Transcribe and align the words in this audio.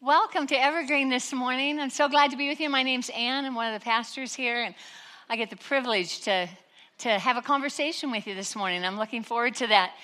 Welcome 0.00 0.46
to 0.46 0.54
Evergreen 0.54 1.08
this 1.08 1.32
morning. 1.32 1.80
I'm 1.80 1.90
so 1.90 2.08
glad 2.08 2.30
to 2.30 2.36
be 2.36 2.48
with 2.48 2.60
you. 2.60 2.70
My 2.70 2.84
name's 2.84 3.10
Ann. 3.10 3.44
I'm 3.44 3.56
one 3.56 3.74
of 3.74 3.80
the 3.80 3.84
pastors 3.84 4.32
here, 4.32 4.62
and 4.62 4.72
I 5.28 5.34
get 5.34 5.50
the 5.50 5.56
privilege 5.56 6.20
to, 6.20 6.48
to 6.98 7.18
have 7.18 7.36
a 7.36 7.42
conversation 7.42 8.12
with 8.12 8.24
you 8.28 8.36
this 8.36 8.54
morning. 8.54 8.84
I'm 8.84 8.96
looking 8.96 9.24
forward 9.24 9.56
to 9.56 9.66
that. 9.66 9.94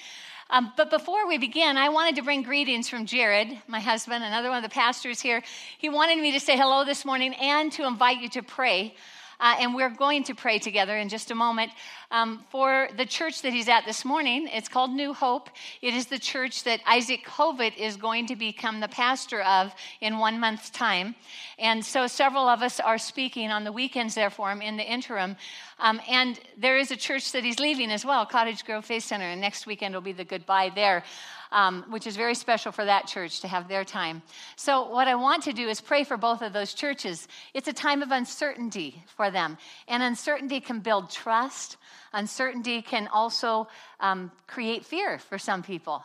Um, 0.51 0.73
but 0.77 0.91
before 0.91 1.29
we 1.29 1.39
begin, 1.39 1.77
I 1.77 1.91
wanted 1.91 2.17
to 2.17 2.23
bring 2.23 2.43
greetings 2.43 2.89
from 2.89 3.07
Jared, 3.07 3.57
my 3.69 3.79
husband, 3.79 4.25
another 4.25 4.49
one 4.49 4.57
of 4.57 4.69
the 4.69 4.75
pastors 4.75 5.21
here. 5.21 5.45
He 5.79 5.89
wanted 5.89 6.19
me 6.19 6.33
to 6.33 6.41
say 6.41 6.57
hello 6.57 6.85
this 6.85 7.05
morning 7.05 7.33
and 7.35 7.71
to 7.75 7.87
invite 7.87 8.19
you 8.19 8.29
to 8.31 8.43
pray 8.43 8.97
uh, 9.41 9.57
and 9.59 9.75
we're 9.75 9.91
going 9.91 10.25
to 10.25 10.35
pray 10.35 10.59
together 10.59 10.97
in 10.97 11.09
just 11.09 11.31
a 11.31 11.35
moment 11.35 11.73
um, 12.11 12.45
for 12.51 12.89
the 12.97 13.07
church 13.07 13.43
that 13.43 13.53
he's 13.53 13.69
at 13.69 13.85
this 13.85 14.05
morning. 14.05 14.49
It's 14.53 14.69
called 14.69 14.91
New 14.91 15.13
Hope. 15.13 15.51
It 15.83 15.95
is 15.95 16.07
the 16.07 16.19
church 16.19 16.65
that 16.65 16.81
Isaac 16.87 17.25
Hovit 17.25 17.77
is 17.77 17.97
going 17.97 18.27
to 18.27 18.37
become 18.37 18.81
the 18.81 18.89
pastor 18.89 19.43
of 19.43 19.75
in 20.01 20.19
one 20.19 20.39
month's 20.39 20.71
time. 20.71 21.15
And 21.59 21.85
so 21.85 22.07
several 22.07 22.49
of 22.49 22.63
us 22.63 22.81
are 22.81 22.99
speaking 22.99 23.51
on 23.51 23.65
the 23.65 23.73
weekends 23.73 24.15
there 24.15 24.31
for 24.31 24.51
him 24.51 24.63
in 24.63 24.77
the 24.77 24.85
interim. 24.85 25.37
Um, 25.79 26.01
and 26.09 26.39
there 26.57 26.79
is 26.79 26.91
a 26.91 26.97
church 26.97 27.33
that 27.33 27.45
he's 27.45 27.59
leaving 27.59 27.91
as 27.91 28.05
well, 28.05 28.25
Cottage 28.27 28.65
Grove 28.65 28.85
Faith 28.85 29.05
Center. 29.05 29.25
And 29.25 29.41
next 29.41 29.67
weekend 29.67 29.95
will 29.95 30.01
be 30.01 30.13
the 30.13 30.25
goodbye 30.25 30.71
there 30.75 31.05
um, 31.53 31.85
which 31.91 32.07
is 32.07 32.17
very 32.17 32.35
special 32.35 32.73
for 32.73 32.85
that 32.85 33.07
church 33.07 33.41
to 33.41 33.49
have 33.49 33.69
their 33.69 33.85
time. 33.85 34.23
So, 34.57 34.89
what 34.89 35.09
I 35.09 35.15
want 35.15 35.45
to 35.45 35.53
do 35.53 35.69
is 35.69 35.81
pray 35.81 36.05
for 36.05 36.17
both 36.17 36.43
of 36.43 36.53
those 36.53 36.75
churches. 36.75 37.29
It's 37.53 37.69
a 37.69 37.73
time 37.73 38.03
of 38.03 38.11
uncertainty 38.11 39.03
for 39.17 39.31
them, 39.31 39.59
and 39.89 40.03
uncertainty 40.03 40.61
can 40.61 40.81
build 40.81 41.11
trust. 41.11 41.77
Uncertainty 42.13 42.83
can 42.83 43.09
also 43.09 43.69
um, 44.01 44.31
create 44.47 44.85
fear 44.85 45.19
for 45.19 45.39
some 45.39 45.63
people. 45.63 46.05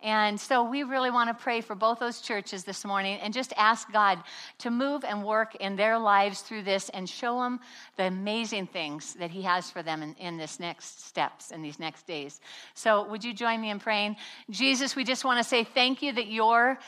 And 0.00 0.38
so 0.38 0.62
we 0.62 0.84
really 0.84 1.10
want 1.10 1.28
to 1.28 1.42
pray 1.42 1.60
for 1.60 1.74
both 1.74 1.98
those 1.98 2.20
churches 2.20 2.62
this 2.62 2.84
morning 2.84 3.18
and 3.20 3.34
just 3.34 3.52
ask 3.56 3.90
God 3.90 4.22
to 4.58 4.70
move 4.70 5.04
and 5.04 5.24
work 5.24 5.56
in 5.56 5.74
their 5.74 5.98
lives 5.98 6.40
through 6.40 6.62
this 6.62 6.88
and 6.90 7.08
show 7.08 7.40
them 7.40 7.58
the 7.96 8.04
amazing 8.04 8.68
things 8.68 9.14
that 9.14 9.30
He 9.30 9.42
has 9.42 9.70
for 9.70 9.82
them 9.82 10.02
in, 10.02 10.14
in 10.14 10.36
this 10.36 10.60
next 10.60 11.04
steps 11.04 11.50
in 11.50 11.62
these 11.62 11.80
next 11.80 12.06
days. 12.06 12.40
So 12.74 13.08
would 13.08 13.24
you 13.24 13.34
join 13.34 13.60
me 13.60 13.70
in 13.70 13.80
praying? 13.80 14.16
Jesus, 14.50 14.94
we 14.94 15.02
just 15.02 15.24
want 15.24 15.42
to 15.42 15.48
say 15.48 15.64
thank 15.64 16.00
you 16.00 16.12
that 16.12 16.28
you're 16.28 16.78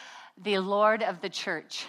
the 0.42 0.58
Lord 0.58 1.02
of 1.02 1.20
the 1.20 1.28
church. 1.28 1.86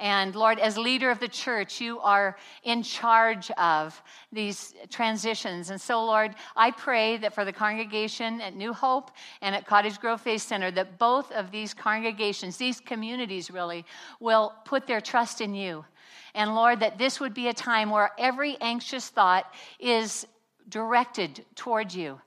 And 0.00 0.34
Lord, 0.34 0.58
as 0.58 0.78
leader 0.78 1.10
of 1.10 1.20
the 1.20 1.28
church, 1.28 1.78
you 1.78 2.00
are 2.00 2.38
in 2.62 2.82
charge 2.82 3.50
of 3.52 4.02
these 4.32 4.74
transitions. 4.88 5.68
And 5.68 5.78
so, 5.78 6.02
Lord, 6.06 6.34
I 6.56 6.70
pray 6.70 7.18
that 7.18 7.34
for 7.34 7.44
the 7.44 7.52
congregation 7.52 8.40
at 8.40 8.56
New 8.56 8.72
Hope 8.72 9.10
and 9.42 9.54
at 9.54 9.66
Cottage 9.66 10.00
Grove 10.00 10.22
Faith 10.22 10.40
Center, 10.40 10.70
that 10.70 10.98
both 10.98 11.30
of 11.32 11.50
these 11.50 11.74
congregations, 11.74 12.56
these 12.56 12.80
communities 12.80 13.50
really, 13.50 13.84
will 14.20 14.54
put 14.64 14.86
their 14.86 15.02
trust 15.02 15.42
in 15.42 15.54
you. 15.54 15.84
And 16.34 16.54
Lord, 16.54 16.80
that 16.80 16.96
this 16.96 17.20
would 17.20 17.34
be 17.34 17.48
a 17.48 17.54
time 17.54 17.90
where 17.90 18.10
every 18.18 18.56
anxious 18.62 19.10
thought 19.10 19.52
is 19.78 20.26
directed 20.70 21.44
toward 21.54 21.92
you. 21.92 22.18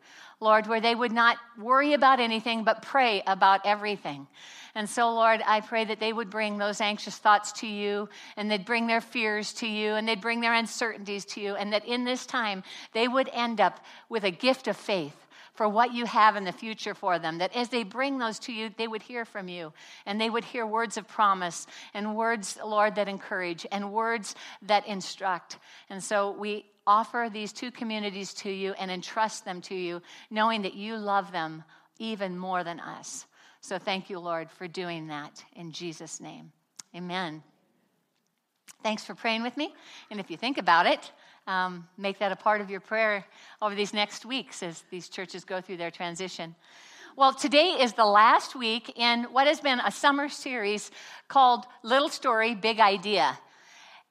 Lord, 0.44 0.68
where 0.68 0.82
they 0.82 0.94
would 0.94 1.12
not 1.12 1.38
worry 1.58 1.94
about 1.94 2.20
anything 2.20 2.64
but 2.64 2.82
pray 2.82 3.24
about 3.26 3.62
everything. 3.66 4.28
And 4.76 4.90
so, 4.90 5.14
Lord, 5.14 5.42
I 5.46 5.62
pray 5.62 5.86
that 5.86 6.00
they 6.00 6.12
would 6.12 6.30
bring 6.30 6.58
those 6.58 6.82
anxious 6.82 7.18
thoughts 7.18 7.52
to 7.54 7.68
you 7.68 8.10
and 8.36 8.50
they'd 8.50 8.66
bring 8.66 8.88
their 8.88 9.02
fears 9.02 9.54
to 9.54 9.68
you 9.68 9.94
and 9.94 10.08
they'd 10.08 10.22
bring 10.22 10.42
their 10.42 10.54
uncertainties 10.54 11.26
to 11.26 11.42
you. 11.42 11.56
And 11.56 11.74
that 11.74 11.86
in 11.86 12.06
this 12.06 12.26
time, 12.26 12.64
they 12.92 13.08
would 13.08 13.30
end 13.32 13.62
up 13.62 13.80
with 14.10 14.24
a 14.24 14.32
gift 14.32 14.68
of 14.68 14.76
faith 14.76 15.16
for 15.54 15.70
what 15.70 15.94
you 15.94 16.06
have 16.06 16.36
in 16.36 16.44
the 16.44 16.52
future 16.52 16.96
for 16.96 17.20
them. 17.20 17.38
That 17.38 17.56
as 17.56 17.70
they 17.70 17.84
bring 17.84 18.18
those 18.18 18.40
to 18.40 18.52
you, 18.52 18.72
they 18.76 18.88
would 18.88 19.04
hear 19.04 19.26
from 19.26 19.48
you 19.48 19.74
and 20.06 20.20
they 20.20 20.30
would 20.30 20.44
hear 20.44 20.66
words 20.66 20.98
of 20.98 21.08
promise 21.08 21.68
and 21.94 22.16
words, 22.16 22.58
Lord, 22.64 22.96
that 22.96 23.08
encourage 23.08 23.68
and 23.72 23.94
words 23.94 24.34
that 24.64 24.88
instruct. 24.88 25.60
And 25.90 26.04
so 26.04 26.32
we 26.32 26.66
offer 26.86 27.30
these 27.32 27.54
two 27.54 27.72
communities 27.72 28.34
to 28.34 28.50
you 28.50 28.74
and 28.74 28.92
entrust 28.92 29.46
them 29.46 29.62
to 29.62 29.76
you, 29.76 30.02
knowing 30.30 30.64
that 30.64 30.74
you 30.74 30.98
love 30.98 31.32
them 31.32 31.64
even 32.00 32.38
more 32.38 32.64
than 32.64 32.80
us. 32.80 33.26
So 33.62 33.78
thank 33.78 34.10
you, 34.10 34.20
Lord, 34.20 34.52
for 34.52 34.68
doing 34.68 35.08
that 35.08 35.44
in 35.56 35.72
Jesus' 35.72 36.20
name. 36.20 36.52
Amen. 36.96 37.42
Thanks 38.82 39.06
for 39.06 39.16
praying 39.16 39.44
with 39.44 39.56
me. 39.56 39.74
And 40.12 40.20
if 40.20 40.30
you 40.30 40.36
think 40.36 40.58
about 40.58 40.86
it, 40.86 41.12
um, 41.48 41.88
make 41.98 42.20
that 42.20 42.32
a 42.32 42.36
part 42.36 42.62
of 42.62 42.70
your 42.70 42.82
prayer 42.82 43.26
over 43.62 43.76
these 43.76 43.94
next 43.94 44.26
weeks 44.26 44.62
as 44.62 44.84
these 44.90 45.10
churches 45.10 45.46
go 45.46 45.62
through 45.62 45.78
their 45.78 45.92
transition. 45.92 46.56
Well, 47.16 47.34
today 47.34 47.78
is 47.80 47.94
the 47.94 48.06
last 48.06 48.56
week 48.56 48.98
in 48.98 49.26
what 49.26 49.48
has 49.48 49.60
been 49.60 49.80
a 49.80 49.92
summer 49.92 50.30
series 50.30 50.90
called 51.28 51.66
Little 51.84 52.10
Story, 52.10 52.56
Big 52.56 52.80
Idea. 52.80 53.38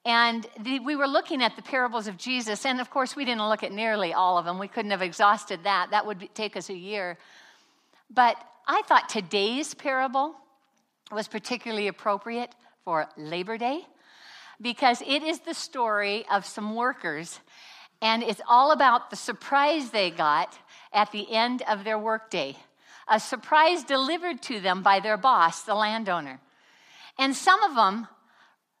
And 0.05 0.45
the, 0.59 0.79
we 0.79 0.95
were 0.95 1.07
looking 1.07 1.41
at 1.41 1.55
the 1.55 1.61
parables 1.61 2.07
of 2.07 2.17
Jesus, 2.17 2.65
and 2.65 2.81
of 2.81 2.89
course, 2.89 3.15
we 3.15 3.23
didn't 3.23 3.47
look 3.47 3.63
at 3.63 3.71
nearly 3.71 4.13
all 4.13 4.37
of 4.37 4.45
them. 4.45 4.59
We 4.59 4.67
couldn't 4.67 4.91
have 4.91 5.01
exhausted 5.01 5.61
that. 5.63 5.91
That 5.91 6.05
would 6.05 6.19
be, 6.19 6.27
take 6.27 6.57
us 6.57 6.69
a 6.69 6.75
year. 6.75 7.17
But 8.09 8.35
I 8.67 8.81
thought 8.83 9.07
today's 9.07 9.73
parable 9.73 10.35
was 11.11 11.27
particularly 11.27 11.87
appropriate 11.87 12.53
for 12.83 13.07
Labor 13.17 13.57
Day 13.57 13.81
because 14.61 15.01
it 15.01 15.23
is 15.23 15.39
the 15.39 15.53
story 15.53 16.25
of 16.31 16.45
some 16.45 16.75
workers 16.75 17.39
and 18.03 18.21
it's 18.21 18.41
all 18.49 18.71
about 18.71 19.09
the 19.09 19.15
surprise 19.15 19.91
they 19.91 20.11
got 20.11 20.59
at 20.91 21.13
the 21.13 21.33
end 21.33 21.63
of 21.69 21.85
their 21.85 21.97
workday. 21.97 22.57
A 23.07 23.17
surprise 23.17 23.85
delivered 23.85 24.41
to 24.43 24.59
them 24.59 24.83
by 24.83 24.99
their 24.99 25.15
boss, 25.15 25.61
the 25.61 25.73
landowner. 25.73 26.41
And 27.17 27.33
some 27.33 27.63
of 27.63 27.75
them 27.75 28.09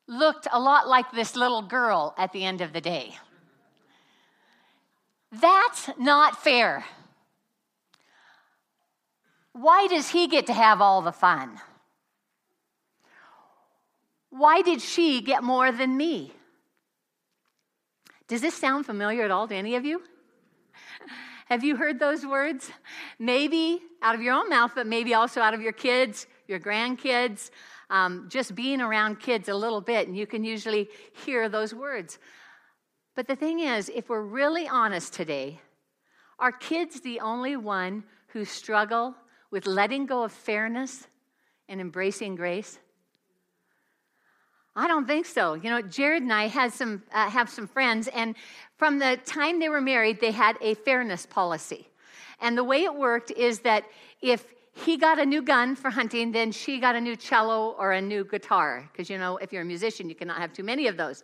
looked 0.07 0.47
a 0.51 0.59
lot 0.59 0.87
like 0.87 1.11
this 1.11 1.35
little 1.35 1.61
girl 1.61 2.13
at 2.17 2.31
the 2.31 2.43
end 2.43 2.61
of 2.61 2.73
the 2.73 2.81
day. 2.81 3.15
That's 5.31 5.89
not 5.97 6.43
fair. 6.43 6.85
Why 9.53 9.87
does 9.87 10.09
he 10.09 10.27
get 10.27 10.47
to 10.47 10.53
have 10.53 10.81
all 10.81 11.01
the 11.01 11.11
fun? 11.11 11.59
Why 14.29 14.61
did 14.61 14.81
she 14.81 15.21
get 15.21 15.43
more 15.43 15.71
than 15.71 15.95
me? 15.95 16.33
Does 18.27 18.41
this 18.41 18.55
sound 18.55 18.85
familiar 18.85 19.23
at 19.23 19.31
all 19.31 19.47
to 19.47 19.55
any 19.55 19.75
of 19.75 19.85
you? 19.85 20.01
Have 21.47 21.63
you 21.63 21.75
heard 21.75 21.99
those 21.99 22.25
words? 22.25 22.71
Maybe 23.19 23.79
out 24.01 24.15
of 24.15 24.21
your 24.21 24.33
own 24.33 24.49
mouth, 24.49 24.71
but 24.73 24.87
maybe 24.87 25.13
also 25.13 25.39
out 25.39 25.53
of 25.53 25.61
your 25.61 25.71
kids, 25.71 26.25
your 26.47 26.59
grandkids, 26.59 27.49
um, 27.89 28.27
just 28.29 28.55
being 28.55 28.81
around 28.81 29.19
kids 29.19 29.49
a 29.49 29.55
little 29.55 29.81
bit, 29.81 30.07
and 30.07 30.17
you 30.17 30.25
can 30.25 30.43
usually 30.43 30.89
hear 31.25 31.49
those 31.49 31.73
words. 31.73 32.19
But 33.15 33.27
the 33.27 33.35
thing 33.35 33.59
is, 33.59 33.89
if 33.93 34.09
we're 34.09 34.21
really 34.21 34.67
honest 34.67 35.13
today, 35.13 35.59
are 36.39 36.51
kids 36.51 37.01
the 37.01 37.19
only 37.19 37.55
one 37.55 38.03
who 38.27 38.45
struggle 38.45 39.15
with 39.51 39.67
letting 39.67 40.07
go 40.07 40.23
of 40.23 40.31
fairness 40.31 41.05
and 41.69 41.79
embracing 41.79 42.35
grace? 42.35 42.79
I 44.75 44.87
don't 44.87 45.05
think 45.05 45.27
so. 45.27 45.53
You 45.53 45.69
know, 45.69 45.81
Jared 45.83 46.23
and 46.23 46.33
I 46.33 46.47
had 46.47 46.73
some, 46.73 47.03
uh, 47.13 47.29
have 47.29 47.49
some 47.49 47.67
friends, 47.67 48.07
and 48.07 48.35
from 48.77 48.97
the 48.97 49.19
time 49.23 49.59
they 49.59 49.69
were 49.69 49.81
married, 49.81 50.19
they 50.19 50.31
had 50.31 50.57
a 50.61 50.73
fairness 50.73 51.27
policy. 51.27 51.87
And 52.39 52.57
the 52.57 52.63
way 52.63 52.83
it 52.83 52.95
worked 52.95 53.29
is 53.29 53.59
that 53.59 53.85
if 54.21 54.43
he 54.73 54.97
got 54.97 55.19
a 55.19 55.25
new 55.25 55.41
gun 55.41 55.75
for 55.75 55.89
hunting, 55.89 56.31
then 56.31 56.51
she 56.51 56.79
got 56.79 56.95
a 56.95 57.01
new 57.01 57.15
cello 57.15 57.75
or 57.77 57.91
a 57.91 58.01
new 58.01 58.23
guitar. 58.23 58.89
Because, 58.91 59.09
you 59.09 59.17
know, 59.17 59.37
if 59.37 59.53
you're 59.53 59.61
a 59.61 59.65
musician, 59.65 60.09
you 60.09 60.15
cannot 60.15 60.37
have 60.37 60.51
too 60.51 60.63
many 60.63 60.87
of 60.87 60.97
those. 60.97 61.23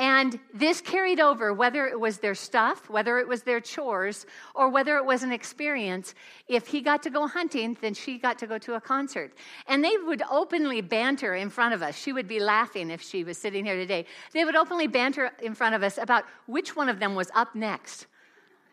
And 0.00 0.38
this 0.54 0.80
carried 0.80 1.18
over, 1.18 1.52
whether 1.52 1.88
it 1.88 1.98
was 1.98 2.18
their 2.18 2.36
stuff, 2.36 2.88
whether 2.88 3.18
it 3.18 3.26
was 3.26 3.42
their 3.42 3.60
chores, 3.60 4.26
or 4.54 4.68
whether 4.68 4.96
it 4.96 5.04
was 5.04 5.24
an 5.24 5.32
experience. 5.32 6.14
If 6.46 6.68
he 6.68 6.80
got 6.80 7.02
to 7.02 7.10
go 7.10 7.26
hunting, 7.26 7.76
then 7.80 7.94
she 7.94 8.16
got 8.16 8.38
to 8.38 8.46
go 8.46 8.58
to 8.58 8.74
a 8.74 8.80
concert. 8.80 9.32
And 9.66 9.82
they 9.82 9.96
would 9.96 10.22
openly 10.30 10.82
banter 10.82 11.34
in 11.34 11.50
front 11.50 11.74
of 11.74 11.82
us. 11.82 11.96
She 11.96 12.12
would 12.12 12.28
be 12.28 12.38
laughing 12.38 12.90
if 12.90 13.02
she 13.02 13.24
was 13.24 13.38
sitting 13.38 13.64
here 13.64 13.74
today. 13.74 14.06
They 14.32 14.44
would 14.44 14.54
openly 14.54 14.86
banter 14.86 15.32
in 15.42 15.54
front 15.54 15.74
of 15.74 15.82
us 15.82 15.98
about 15.98 16.24
which 16.46 16.76
one 16.76 16.88
of 16.88 17.00
them 17.00 17.16
was 17.16 17.32
up 17.34 17.56
next. 17.56 18.06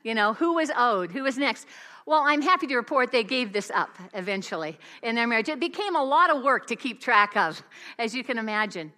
You 0.04 0.14
know, 0.14 0.34
who 0.34 0.54
was 0.54 0.70
owed, 0.78 1.12
who 1.12 1.24
was 1.24 1.40
next. 1.40 1.66
Well, 2.08 2.22
I'm 2.24 2.42
happy 2.44 2.68
to 2.68 2.76
report 2.76 3.12
they 3.12 3.24
gave 3.24 3.52
this 3.52 3.72
up 3.72 3.98
eventually 4.14 4.78
in 5.02 5.16
their 5.16 5.26
marriage. 5.26 5.50
It 5.50 5.60
became 5.60 5.96
a 5.96 6.04
lot 6.04 6.30
of 6.30 6.44
work 6.44 6.68
to 6.68 6.76
keep 6.76 7.02
track 7.02 7.36
of, 7.36 7.62
as 7.98 8.14
you 8.14 8.24
can 8.24 8.38
imagine. 8.38 8.94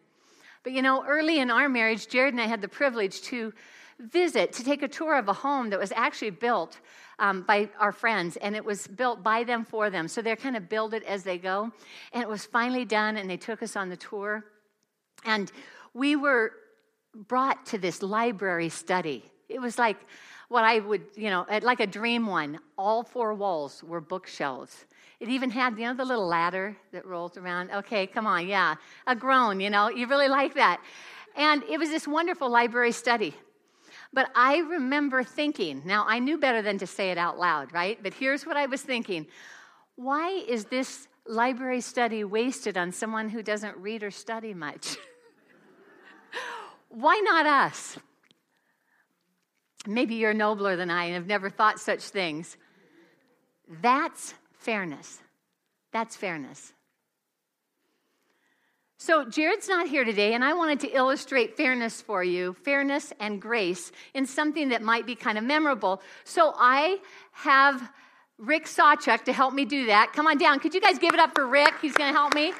But 0.63 0.74
you 0.74 0.81
know, 0.81 1.06
early 1.07 1.39
in 1.39 1.50
our 1.50 1.69
marriage, 1.69 2.09
Jared 2.09 2.33
and 2.33 2.42
I 2.42 2.48
had 2.48 2.62
the 2.62 2.68
privilege 2.68 3.21
to 3.24 3.54
visit, 4.00 4.51
to 4.54 4.63
take 4.63 4.83
a 4.83 4.88
tour 4.89 5.15
of 5.18 5.30
a 5.30 5.33
home 5.33 5.69
that 5.69 5.80
was 5.80 5.94
actually 5.94 6.31
built 6.31 6.80
um, 7.19 7.44
by 7.44 7.69
our 7.80 7.94
friends, 7.94 8.36
and 8.38 8.56
it 8.56 8.65
was 8.65 8.86
built 8.88 9.24
by 9.24 9.44
them 9.45 9.63
for 9.63 9.89
them. 9.89 10.09
So 10.09 10.21
they're 10.21 10.36
kind 10.36 10.57
of 10.57 10.68
build 10.68 10.94
it 10.94 11.04
as 11.04 11.24
they 11.24 11.38
go. 11.38 11.71
And 12.12 12.21
it 12.21 12.30
was 12.30 12.45
finally 12.45 12.86
done, 12.86 13.15
and 13.15 13.30
they 13.30 13.38
took 13.38 13.63
us 13.63 13.75
on 13.75 13.89
the 13.89 13.98
tour. 13.98 14.44
And 15.25 15.51
we 15.94 16.15
were 16.15 16.51
brought 17.15 17.65
to 17.68 17.77
this 17.77 18.04
library 18.04 18.69
study. 18.69 19.24
It 19.50 19.59
was 19.59 19.80
like 19.80 19.98
what 20.49 20.63
I 20.63 20.79
would, 20.79 21.03
you 21.15 21.29
know, 21.29 21.45
like 21.61 21.79
a 21.79 21.88
dream 21.88 22.25
one. 22.25 22.59
All 22.77 23.03
four 23.03 23.33
walls 23.33 23.83
were 23.83 23.99
bookshelves. 24.01 24.85
It 25.19 25.29
even 25.29 25.49
had, 25.49 25.77
you 25.77 25.85
know, 25.85 25.94
the 25.94 26.05
little 26.05 26.27
ladder 26.27 26.77
that 26.91 27.05
rolls 27.05 27.38
around. 27.38 27.71
Okay, 27.71 28.07
come 28.07 28.27
on, 28.27 28.47
yeah. 28.47 28.75
A 29.07 29.15
groan, 29.15 29.59
you 29.59 29.69
know, 29.69 29.89
you 29.89 30.07
really 30.07 30.27
like 30.27 30.53
that. 30.53 30.79
And 31.35 31.63
it 31.63 31.77
was 31.79 31.89
this 31.89 32.07
wonderful 32.07 32.49
library 32.49 32.91
study. 32.91 33.33
But 34.13 34.29
I 34.35 34.59
remember 34.59 35.23
thinking, 35.23 35.81
now 35.85 36.05
I 36.07 36.19
knew 36.19 36.38
better 36.38 36.61
than 36.61 36.77
to 36.79 36.88
say 36.88 37.11
it 37.11 37.17
out 37.17 37.38
loud, 37.38 37.73
right? 37.73 38.01
But 38.01 38.13
here's 38.13 38.45
what 38.45 38.57
I 38.57 38.67
was 38.67 38.81
thinking 38.81 39.27
why 39.95 40.29
is 40.47 40.65
this 40.65 41.07
library 41.25 41.81
study 41.81 42.23
wasted 42.23 42.77
on 42.77 42.91
someone 42.91 43.29
who 43.29 43.41
doesn't 43.41 43.75
read 43.77 44.03
or 44.03 44.11
study 44.11 44.53
much? 44.53 44.97
why 46.89 47.19
not 47.23 47.45
us? 47.47 47.97
Maybe 49.87 50.15
you're 50.15 50.33
nobler 50.33 50.75
than 50.75 50.89
I 50.89 51.05
and 51.05 51.15
have 51.15 51.27
never 51.27 51.49
thought 51.49 51.79
such 51.79 52.01
things. 52.01 52.57
That's 53.81 54.33
fairness. 54.59 55.19
That's 55.91 56.15
fairness. 56.15 56.73
So, 58.99 59.25
Jared's 59.25 59.69
not 59.69 59.87
here 59.87 60.03
today, 60.03 60.33
and 60.33 60.43
I 60.43 60.53
wanted 60.53 60.79
to 60.81 60.89
illustrate 60.89 61.55
fairness 61.55 62.01
for 62.01 62.23
you, 62.23 62.53
fairness 62.53 63.13
and 63.19 63.39
grace, 63.39 63.91
in 64.15 64.25
something 64.25 64.69
that 64.69 64.81
might 64.81 65.05
be 65.05 65.13
kind 65.13 65.37
of 65.37 65.43
memorable. 65.43 66.01
So, 66.23 66.53
I 66.57 66.97
have 67.31 67.91
Rick 68.39 68.65
Sawchuk 68.65 69.23
to 69.25 69.33
help 69.33 69.53
me 69.53 69.65
do 69.65 69.85
that. 69.85 70.13
Come 70.13 70.25
on 70.25 70.39
down. 70.39 70.59
Could 70.59 70.73
you 70.73 70.81
guys 70.81 70.97
give 70.97 71.13
it 71.13 71.19
up 71.19 71.35
for 71.35 71.47
Rick? 71.47 71.75
He's 71.79 71.93
going 71.93 72.11
to 72.11 72.17
help 72.17 72.33
me. 72.33 72.53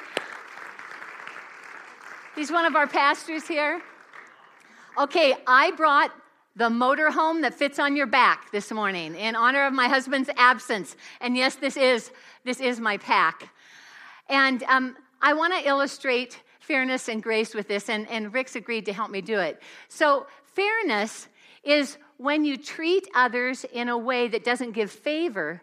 He's 2.36 2.52
one 2.52 2.64
of 2.66 2.76
our 2.76 2.86
pastors 2.86 3.46
here. 3.48 3.82
Okay, 4.96 5.34
I 5.46 5.72
brought 5.72 6.12
the 6.58 6.68
motorhome 6.68 7.42
that 7.42 7.54
fits 7.54 7.78
on 7.78 7.94
your 7.94 8.08
back 8.08 8.50
this 8.50 8.72
morning 8.72 9.14
in 9.14 9.36
honor 9.36 9.64
of 9.64 9.72
my 9.72 9.86
husband's 9.86 10.28
absence. 10.36 10.96
And 11.20 11.36
yes, 11.36 11.54
this 11.54 11.76
is 11.76 12.10
this 12.44 12.60
is 12.60 12.80
my 12.80 12.96
pack. 12.98 13.48
And 14.28 14.64
um, 14.64 14.96
I 15.22 15.34
want 15.34 15.54
to 15.54 15.68
illustrate 15.68 16.42
fairness 16.58 17.08
and 17.08 17.22
grace 17.22 17.54
with 17.54 17.68
this, 17.68 17.88
and, 17.88 18.08
and 18.10 18.34
Rick's 18.34 18.56
agreed 18.56 18.86
to 18.86 18.92
help 18.92 19.10
me 19.10 19.20
do 19.20 19.38
it. 19.38 19.62
So, 19.88 20.26
fairness 20.54 21.28
is 21.62 21.96
when 22.16 22.44
you 22.44 22.56
treat 22.56 23.08
others 23.14 23.64
in 23.72 23.88
a 23.88 23.96
way 23.96 24.26
that 24.26 24.42
doesn't 24.42 24.72
give 24.72 24.90
favor 24.90 25.62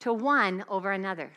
to 0.00 0.12
one 0.12 0.64
over 0.68 0.92
another. 0.92 1.32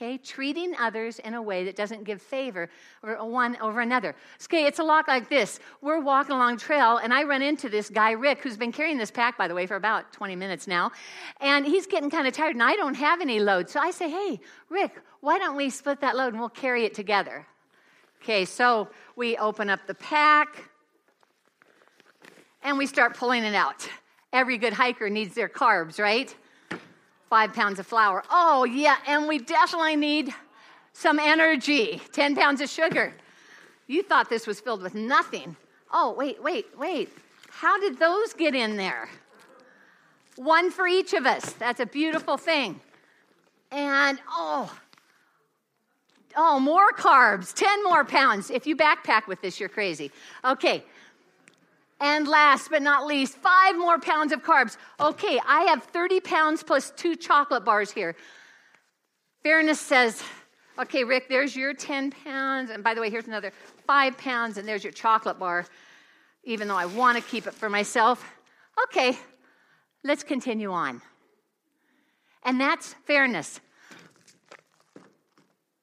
Okay, 0.00 0.16
treating 0.16 0.74
others 0.78 1.18
in 1.18 1.34
a 1.34 1.42
way 1.42 1.64
that 1.64 1.76
doesn't 1.76 2.04
give 2.04 2.22
favor 2.22 2.70
or 3.02 3.22
one 3.28 3.58
over 3.60 3.80
another. 3.80 4.16
Okay, 4.44 4.64
it's 4.64 4.78
a 4.78 4.82
lot 4.82 5.06
like 5.06 5.28
this. 5.28 5.60
We're 5.82 6.00
walking 6.00 6.34
along 6.34 6.56
trail, 6.56 6.96
and 6.96 7.12
I 7.12 7.24
run 7.24 7.42
into 7.42 7.68
this 7.68 7.90
guy 7.90 8.12
Rick, 8.12 8.38
who's 8.38 8.56
been 8.56 8.72
carrying 8.72 8.96
this 8.96 9.10
pack, 9.10 9.36
by 9.36 9.46
the 9.46 9.54
way, 9.54 9.66
for 9.66 9.76
about 9.76 10.10
20 10.14 10.36
minutes 10.36 10.66
now, 10.66 10.92
and 11.38 11.66
he's 11.66 11.86
getting 11.86 12.08
kind 12.08 12.26
of 12.26 12.32
tired, 12.32 12.54
and 12.56 12.62
I 12.62 12.76
don't 12.76 12.94
have 12.94 13.20
any 13.20 13.40
load. 13.40 13.68
So 13.68 13.78
I 13.78 13.90
say, 13.90 14.08
"Hey, 14.08 14.40
Rick, 14.70 14.98
why 15.20 15.38
don't 15.38 15.54
we 15.54 15.68
split 15.68 16.00
that 16.00 16.16
load 16.16 16.32
and 16.32 16.40
we'll 16.40 16.48
carry 16.48 16.86
it 16.86 16.94
together?" 16.94 17.46
Okay, 18.22 18.46
so 18.46 18.88
we 19.16 19.36
open 19.36 19.68
up 19.68 19.80
the 19.86 19.94
pack, 19.94 20.70
and 22.62 22.78
we 22.78 22.86
start 22.86 23.18
pulling 23.18 23.44
it 23.44 23.54
out. 23.54 23.86
Every 24.32 24.56
good 24.56 24.72
hiker 24.72 25.10
needs 25.10 25.34
their 25.34 25.50
carbs, 25.50 25.98
right? 25.98 26.34
Five 27.30 27.54
pounds 27.54 27.78
of 27.78 27.86
flour. 27.86 28.24
Oh, 28.28 28.64
yeah, 28.64 28.96
and 29.06 29.28
we 29.28 29.38
definitely 29.38 29.96
need 29.96 30.34
some 30.92 31.18
energy 31.18 32.02
10 32.12 32.34
pounds 32.34 32.60
of 32.60 32.68
sugar. 32.68 33.14
You 33.86 34.02
thought 34.02 34.28
this 34.28 34.46
was 34.46 34.60
filled 34.60 34.82
with 34.82 34.94
nothing. 34.94 35.56
Oh, 35.92 36.12
wait, 36.12 36.42
wait, 36.42 36.66
wait. 36.76 37.08
How 37.48 37.78
did 37.80 37.98
those 37.98 38.32
get 38.34 38.54
in 38.54 38.76
there? 38.76 39.08
One 40.36 40.70
for 40.70 40.86
each 40.86 41.14
of 41.14 41.24
us. 41.24 41.52
That's 41.52 41.80
a 41.80 41.86
beautiful 41.86 42.36
thing. 42.36 42.80
And 43.70 44.18
oh, 44.30 44.72
oh, 46.36 46.58
more 46.58 46.92
carbs, 46.92 47.54
10 47.54 47.84
more 47.84 48.04
pounds. 48.04 48.50
If 48.50 48.66
you 48.66 48.76
backpack 48.76 49.28
with 49.28 49.40
this, 49.40 49.60
you're 49.60 49.68
crazy. 49.68 50.10
Okay, 50.44 50.82
and 52.00 52.26
last 52.26 52.70
but 52.70 52.82
not 52.82 53.06
least, 53.06 53.36
five 53.36 53.76
more 53.76 53.98
pounds 53.98 54.32
of 54.32 54.42
carbs. 54.42 54.76
Okay, 54.98 55.38
I 55.46 55.62
have 55.64 55.84
30 55.84 56.20
pounds 56.20 56.62
plus 56.62 56.90
two 56.96 57.14
chocolate 57.14 57.64
bars 57.64 57.90
here. 57.90 58.16
Fairness 59.42 59.80
says, 59.80 60.22
okay, 60.78 61.04
Rick, 61.04 61.28
there's 61.28 61.54
your 61.54 61.74
10 61.74 62.10
pounds. 62.10 62.70
And 62.70 62.82
by 62.82 62.94
the 62.94 63.00
way, 63.00 63.10
here's 63.10 63.26
another 63.26 63.52
five 63.86 64.16
pounds, 64.16 64.56
and 64.56 64.66
there's 64.66 64.82
your 64.82 64.92
chocolate 64.92 65.38
bar, 65.38 65.66
even 66.44 66.68
though 66.68 66.76
I 66.76 66.86
want 66.86 67.18
to 67.18 67.22
keep 67.22 67.46
it 67.46 67.54
for 67.54 67.68
myself. 67.68 68.24
Okay, 68.84 69.18
let's 70.02 70.22
continue 70.22 70.72
on. 70.72 71.02
And 72.44 72.58
that's 72.58 72.94
fairness. 73.06 73.60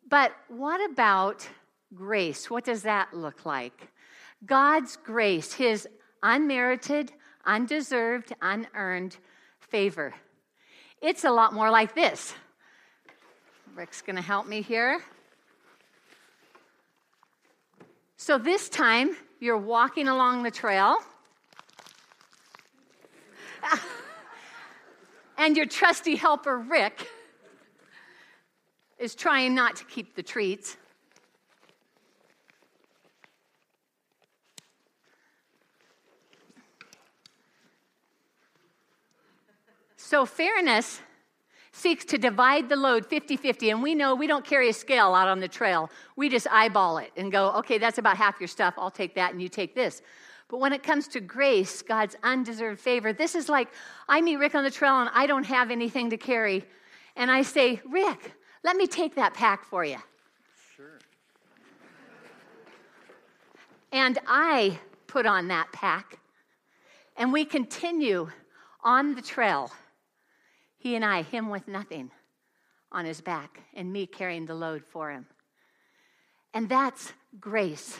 But 0.10 0.32
what 0.48 0.80
about 0.92 1.48
grace? 1.94 2.50
What 2.50 2.66
does 2.66 2.84
that 2.84 3.14
look 3.14 3.46
like? 3.46 3.90
God's 4.46 4.98
grace, 4.98 5.54
His 5.54 5.88
unmerited, 6.24 7.12
undeserved, 7.46 8.34
unearned 8.42 9.18
favor. 9.60 10.14
It's 11.02 11.24
a 11.24 11.32
lot 11.32 11.54
more 11.54 11.70
like 11.70 11.94
this. 11.96 12.34
Rick's 13.76 14.02
going 14.02 14.16
to 14.16 14.22
help 14.22 14.48
me 14.48 14.62
here. 14.62 15.02
So 18.18 18.38
this 18.38 18.68
time, 18.70 19.16
you're 19.40 19.58
walking 19.58 20.08
along 20.08 20.44
the 20.44 20.52
trail. 20.52 20.98
and 25.38 25.56
your 25.56 25.68
trusty 25.68 26.16
helper, 26.16 26.58
Rick, 26.58 27.08
is 28.98 29.14
trying 29.14 29.54
not 29.54 29.76
to 29.76 29.86
keep 29.86 30.16
the 30.16 30.24
treats. 30.24 30.78
So, 40.08 40.26
fairness 40.26 41.02
seeks 41.74 42.06
to 42.06 42.18
divide 42.18 42.70
the 42.70 42.78
load 42.78 43.06
50 43.06 43.36
50. 43.36 43.72
And 43.72 43.84
we 43.84 43.94
know 43.94 44.16
we 44.16 44.26
don't 44.26 44.46
carry 44.46 44.70
a 44.70 44.74
scale 44.74 45.14
out 45.14 45.28
on 45.28 45.42
the 45.42 45.50
trail. 45.50 45.90
We 46.16 46.30
just 46.30 46.48
eyeball 46.50 47.00
it 47.00 47.12
and 47.18 47.30
go, 47.30 47.52
okay, 47.56 47.78
that's 47.78 47.98
about 47.98 48.16
half 48.16 48.40
your 48.40 48.48
stuff. 48.48 48.76
I'll 48.78 48.90
take 48.90 49.16
that 49.16 49.34
and 49.34 49.42
you 49.42 49.50
take 49.50 49.76
this. 49.76 50.02
But 50.48 50.62
when 50.62 50.72
it 50.72 50.82
comes 50.82 51.10
to 51.10 51.20
grace, 51.20 51.82
God's 51.82 52.16
undeserved 52.24 52.80
favor, 52.80 53.12
this 53.12 53.36
is 53.36 53.50
like 53.50 53.68
I 54.08 54.22
meet 54.22 54.38
Rick 54.38 54.56
on 54.56 54.64
the 54.64 54.72
trail 54.72 54.98
and 54.98 55.10
I 55.14 55.28
don't 55.28 55.44
have 55.44 55.72
anything 55.72 56.12
to 56.12 56.18
carry. 56.18 56.64
And 57.18 57.30
I 57.30 57.42
say, 57.42 57.82
Rick, 57.86 58.32
let 58.64 58.78
me 58.78 58.88
take 58.88 59.16
that 59.16 59.34
pack 59.34 59.66
for 59.66 59.84
you. 59.84 59.98
Sure. 60.78 61.00
And 63.92 64.18
I 64.26 64.80
put 65.08 65.26
on 65.26 65.50
that 65.50 65.74
pack. 65.74 66.18
And 67.18 67.34
we 67.34 67.44
continue 67.44 68.30
on 68.86 69.14
the 69.14 69.22
trail. 69.22 69.70
He 70.78 70.96
and 70.96 71.04
I, 71.04 71.24
him 71.24 71.50
with 71.50 71.68
nothing 71.68 72.12
on 72.92 73.06
his 73.06 73.22
back, 73.22 73.60
and 73.74 73.92
me 73.92 74.06
carrying 74.06 74.46
the 74.46 74.56
load 74.56 74.86
for 74.86 75.12
him. 75.12 75.26
And 76.54 76.70
that's 76.70 77.12
grace. 77.40 77.98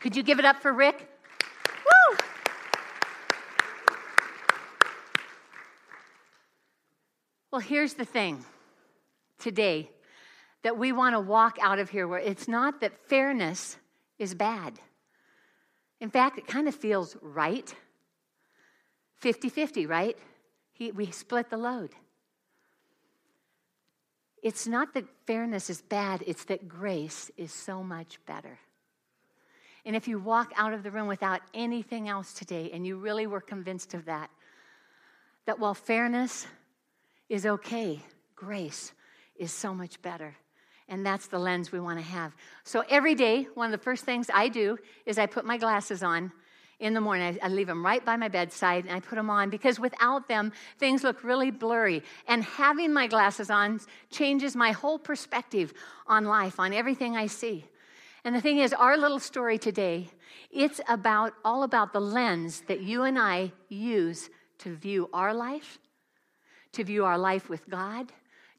Could 0.00 0.16
you 0.16 0.22
give 0.22 0.38
it 0.38 0.44
up 0.44 0.62
for 0.62 0.72
Rick? 0.72 1.08
Woo! 1.84 2.16
Well, 7.50 7.60
here's 7.60 7.94
the 7.94 8.04
thing 8.04 8.44
today 9.38 9.90
that 10.62 10.76
we 10.76 10.92
want 10.92 11.14
to 11.14 11.20
walk 11.20 11.58
out 11.60 11.78
of 11.78 11.90
here 11.90 12.08
where 12.08 12.18
it's 12.18 12.48
not 12.48 12.80
that 12.80 13.08
fairness 13.08 13.76
is 14.18 14.34
bad. 14.34 14.78
In 16.00 16.10
fact, 16.10 16.38
it 16.38 16.46
kind 16.46 16.68
of 16.68 16.74
feels 16.74 17.16
right 17.20 17.74
50 19.16 19.48
50, 19.48 19.86
right? 19.86 20.16
He, 20.78 20.92
we 20.92 21.10
split 21.10 21.50
the 21.50 21.56
load. 21.56 21.90
It's 24.42 24.68
not 24.68 24.94
that 24.94 25.04
fairness 25.26 25.68
is 25.68 25.82
bad, 25.82 26.22
it's 26.24 26.44
that 26.44 26.68
grace 26.68 27.30
is 27.36 27.52
so 27.52 27.82
much 27.82 28.24
better. 28.24 28.60
And 29.84 29.96
if 29.96 30.06
you 30.06 30.20
walk 30.20 30.52
out 30.56 30.72
of 30.72 30.84
the 30.84 30.92
room 30.92 31.08
without 31.08 31.40
anything 31.52 32.08
else 32.08 32.32
today, 32.32 32.70
and 32.72 32.86
you 32.86 32.96
really 32.96 33.26
were 33.26 33.40
convinced 33.40 33.94
of 33.94 34.04
that, 34.04 34.30
that 35.46 35.58
while 35.58 35.74
fairness 35.74 36.46
is 37.28 37.44
okay, 37.44 38.00
grace 38.36 38.92
is 39.36 39.50
so 39.50 39.74
much 39.74 40.00
better. 40.00 40.36
And 40.88 41.04
that's 41.04 41.26
the 41.26 41.38
lens 41.38 41.72
we 41.72 41.80
want 41.80 41.98
to 41.98 42.04
have. 42.04 42.34
So 42.62 42.84
every 42.88 43.16
day, 43.16 43.48
one 43.54 43.66
of 43.66 43.72
the 43.72 43.82
first 43.84 44.04
things 44.04 44.30
I 44.32 44.48
do 44.48 44.78
is 45.04 45.18
I 45.18 45.26
put 45.26 45.44
my 45.44 45.58
glasses 45.58 46.02
on 46.02 46.32
in 46.80 46.94
the 46.94 47.00
morning. 47.00 47.38
I, 47.42 47.46
I 47.46 47.48
leave 47.48 47.66
them 47.66 47.84
right 47.84 48.04
by 48.04 48.16
my 48.16 48.28
bedside 48.28 48.84
and 48.84 48.94
I 48.94 49.00
put 49.00 49.16
them 49.16 49.30
on 49.30 49.50
because 49.50 49.80
without 49.80 50.28
them, 50.28 50.52
things 50.78 51.02
look 51.02 51.24
really 51.24 51.50
blurry. 51.50 52.02
And 52.26 52.44
having 52.44 52.92
my 52.92 53.06
glasses 53.06 53.50
on 53.50 53.80
changes 54.10 54.54
my 54.54 54.72
whole 54.72 54.98
perspective 54.98 55.72
on 56.06 56.24
life, 56.24 56.60
on 56.60 56.72
everything 56.72 57.16
I 57.16 57.26
see. 57.26 57.64
And 58.24 58.34
the 58.34 58.40
thing 58.40 58.58
is, 58.58 58.72
our 58.72 58.96
little 58.96 59.20
story 59.20 59.58
today, 59.58 60.10
it's 60.50 60.80
about 60.88 61.34
all 61.44 61.62
about 61.62 61.92
the 61.92 62.00
lens 62.00 62.62
that 62.68 62.80
you 62.80 63.04
and 63.04 63.18
I 63.18 63.52
use 63.68 64.28
to 64.58 64.74
view 64.74 65.08
our 65.12 65.32
life, 65.32 65.78
to 66.72 66.84
view 66.84 67.04
our 67.04 67.18
life 67.18 67.48
with 67.48 67.68
God, 67.68 68.12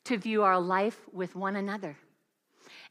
to 0.06 0.18
view 0.18 0.44
our 0.44 0.60
life 0.60 1.00
with 1.12 1.36
one 1.36 1.56
another. 1.56 1.98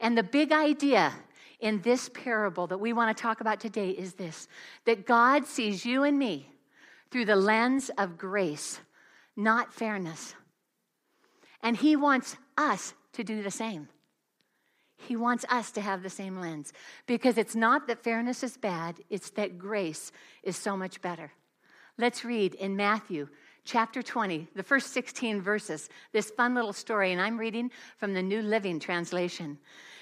And 0.00 0.16
the 0.16 0.23
big 0.23 0.52
idea 0.52 1.12
in 1.60 1.80
this 1.82 2.08
parable 2.08 2.66
that 2.68 2.78
we 2.78 2.92
want 2.92 3.16
to 3.16 3.20
talk 3.20 3.40
about 3.40 3.60
today 3.60 3.90
is 3.90 4.14
this 4.14 4.48
that 4.84 5.06
God 5.06 5.46
sees 5.46 5.84
you 5.84 6.04
and 6.04 6.18
me 6.18 6.50
through 7.10 7.24
the 7.24 7.36
lens 7.36 7.90
of 7.98 8.18
grace, 8.18 8.80
not 9.36 9.72
fairness. 9.72 10.34
And 11.62 11.76
He 11.76 11.96
wants 11.96 12.36
us 12.56 12.94
to 13.14 13.24
do 13.24 13.42
the 13.42 13.50
same. 13.50 13.88
He 14.96 15.16
wants 15.16 15.44
us 15.48 15.70
to 15.72 15.80
have 15.80 16.02
the 16.02 16.10
same 16.10 16.40
lens 16.40 16.72
because 17.06 17.38
it's 17.38 17.54
not 17.54 17.86
that 17.86 18.02
fairness 18.02 18.42
is 18.42 18.56
bad, 18.56 18.96
it's 19.10 19.30
that 19.30 19.58
grace 19.58 20.12
is 20.42 20.56
so 20.56 20.76
much 20.76 21.00
better. 21.00 21.32
Let's 21.96 22.24
read 22.24 22.54
in 22.54 22.76
Matthew 22.76 23.28
chapter 23.64 24.02
20, 24.02 24.48
the 24.54 24.62
first 24.62 24.92
16 24.92 25.40
verses, 25.40 25.88
this 26.12 26.30
fun 26.30 26.54
little 26.54 26.72
story, 26.72 27.12
and 27.12 27.20
I'm 27.20 27.38
reading 27.38 27.70
from 27.96 28.14
the 28.14 28.22
New 28.22 28.42
Living 28.42 28.80
Translation 28.80 29.58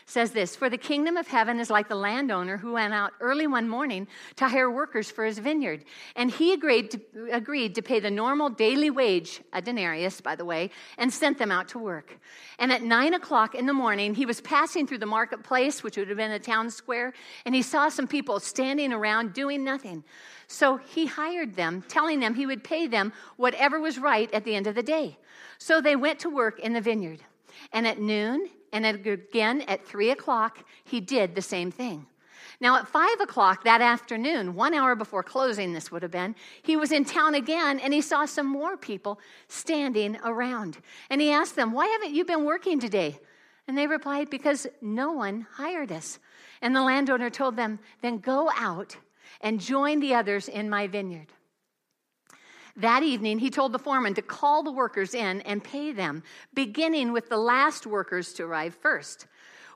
says 0.06 0.30
this 0.30 0.54
For 0.54 0.70
the 0.70 0.78
kingdom 0.78 1.16
of 1.16 1.26
heaven 1.26 1.58
is 1.58 1.68
like 1.68 1.88
the 1.88 1.96
landowner 1.96 2.56
who 2.56 2.72
went 2.72 2.94
out 2.94 3.12
early 3.20 3.46
one 3.46 3.68
morning 3.68 4.06
to 4.36 4.48
hire 4.48 4.70
workers 4.70 5.10
for 5.10 5.24
his 5.24 5.38
vineyard. 5.38 5.84
And 6.14 6.30
he 6.30 6.52
agreed 6.52 6.92
to, 6.92 7.00
agreed 7.32 7.74
to 7.74 7.82
pay 7.82 8.00
the 8.00 8.10
normal 8.10 8.48
daily 8.48 8.88
wage, 8.88 9.40
a 9.52 9.60
denarius, 9.60 10.20
by 10.20 10.36
the 10.36 10.44
way, 10.44 10.70
and 10.96 11.12
sent 11.12 11.38
them 11.38 11.50
out 11.50 11.68
to 11.68 11.78
work. 11.78 12.18
And 12.58 12.72
at 12.72 12.82
nine 12.82 13.14
o'clock 13.14 13.54
in 13.54 13.66
the 13.66 13.72
morning, 13.72 14.14
he 14.14 14.26
was 14.26 14.40
passing 14.40 14.86
through 14.86 14.98
the 14.98 15.06
marketplace, 15.06 15.82
which 15.82 15.96
would 15.96 16.08
have 16.08 16.16
been 16.16 16.30
a 16.30 16.38
town 16.38 16.70
square, 16.70 17.12
and 17.44 17.54
he 17.54 17.62
saw 17.62 17.88
some 17.88 18.06
people 18.06 18.38
standing 18.38 18.92
around 18.92 19.34
doing 19.34 19.64
nothing. 19.64 20.04
So 20.46 20.76
he 20.76 21.06
hired 21.06 21.56
them, 21.56 21.82
telling 21.88 22.20
them 22.20 22.34
he 22.34 22.46
would 22.46 22.62
pay 22.62 22.86
them 22.86 23.12
whatever 23.36 23.80
was 23.80 23.98
right 23.98 24.32
at 24.32 24.44
the 24.44 24.54
end 24.54 24.68
of 24.68 24.76
the 24.76 24.82
day. 24.82 25.18
So 25.58 25.80
they 25.80 25.96
went 25.96 26.20
to 26.20 26.30
work 26.30 26.60
in 26.60 26.72
the 26.72 26.80
vineyard. 26.80 27.20
And 27.72 27.86
at 27.86 27.98
noon 27.98 28.48
and 28.72 28.86
again 28.86 29.62
at 29.62 29.86
three 29.86 30.10
o'clock, 30.10 30.64
he 30.84 31.00
did 31.00 31.34
the 31.34 31.42
same 31.42 31.70
thing. 31.70 32.06
Now, 32.60 32.76
at 32.76 32.88
five 32.88 33.20
o'clock 33.20 33.64
that 33.64 33.82
afternoon, 33.82 34.54
one 34.54 34.72
hour 34.72 34.94
before 34.94 35.22
closing, 35.22 35.72
this 35.72 35.92
would 35.92 36.02
have 36.02 36.10
been, 36.10 36.34
he 36.62 36.76
was 36.76 36.90
in 36.90 37.04
town 37.04 37.34
again 37.34 37.78
and 37.78 37.92
he 37.92 38.00
saw 38.00 38.24
some 38.24 38.46
more 38.46 38.76
people 38.76 39.20
standing 39.48 40.16
around. 40.24 40.78
And 41.10 41.20
he 41.20 41.30
asked 41.30 41.56
them, 41.56 41.72
Why 41.72 41.86
haven't 41.86 42.14
you 42.14 42.24
been 42.24 42.44
working 42.44 42.80
today? 42.80 43.18
And 43.68 43.76
they 43.76 43.86
replied, 43.86 44.30
Because 44.30 44.66
no 44.80 45.12
one 45.12 45.46
hired 45.52 45.92
us. 45.92 46.18
And 46.62 46.74
the 46.74 46.82
landowner 46.82 47.28
told 47.28 47.56
them, 47.56 47.78
Then 48.00 48.18
go 48.18 48.50
out 48.56 48.96
and 49.42 49.60
join 49.60 50.00
the 50.00 50.14
others 50.14 50.48
in 50.48 50.70
my 50.70 50.86
vineyard. 50.86 51.32
That 52.76 53.02
evening, 53.02 53.38
he 53.38 53.48
told 53.48 53.72
the 53.72 53.78
foreman 53.78 54.14
to 54.14 54.22
call 54.22 54.62
the 54.62 54.70
workers 54.70 55.14
in 55.14 55.40
and 55.42 55.64
pay 55.64 55.92
them, 55.92 56.22
beginning 56.52 57.12
with 57.12 57.30
the 57.30 57.38
last 57.38 57.86
workers 57.86 58.34
to 58.34 58.44
arrive 58.44 58.74
first. 58.74 59.26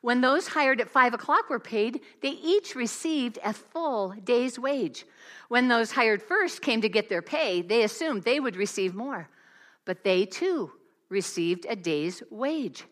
When 0.02 0.21
those 0.21 0.49
hired 0.49 0.80
at 0.80 0.90
five 0.90 1.14
o'clock 1.14 1.49
were 1.49 1.59
paid, 1.59 2.00
they 2.21 2.30
each 2.30 2.75
received 2.75 3.38
a 3.45 3.52
full 3.52 4.14
day's 4.25 4.59
wage. 4.59 5.04
When 5.49 5.69
those 5.69 5.92
hired 5.92 6.23
first 6.23 6.62
came 6.62 6.80
to 6.83 6.88
get 6.88 7.09
their 7.09 7.23
pay, 7.23 7.62
they 7.62 7.83
assumed 7.83 8.23
they 8.23 8.40
would 8.40 8.57
receive 8.57 8.95
more. 8.95 9.28
But 9.85 10.04
they 10.04 10.26
too 10.26 10.73
received 11.09 11.66
a 11.69 11.76
day's 11.76 12.23
wage. 12.30 12.85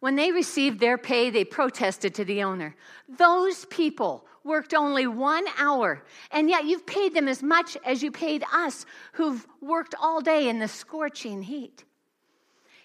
When 0.00 0.16
they 0.16 0.32
received 0.32 0.80
their 0.80 0.98
pay, 0.98 1.30
they 1.30 1.44
protested 1.44 2.14
to 2.14 2.24
the 2.24 2.42
owner. 2.42 2.74
Those 3.08 3.66
people 3.66 4.26
worked 4.42 4.72
only 4.72 5.06
one 5.06 5.44
hour, 5.58 6.02
and 6.30 6.48
yet 6.48 6.64
you've 6.64 6.86
paid 6.86 7.14
them 7.14 7.28
as 7.28 7.42
much 7.42 7.76
as 7.84 8.02
you 8.02 8.10
paid 8.10 8.42
us 8.52 8.86
who've 9.12 9.46
worked 9.60 9.94
all 10.00 10.22
day 10.22 10.48
in 10.48 10.58
the 10.58 10.68
scorching 10.68 11.42
heat. 11.42 11.84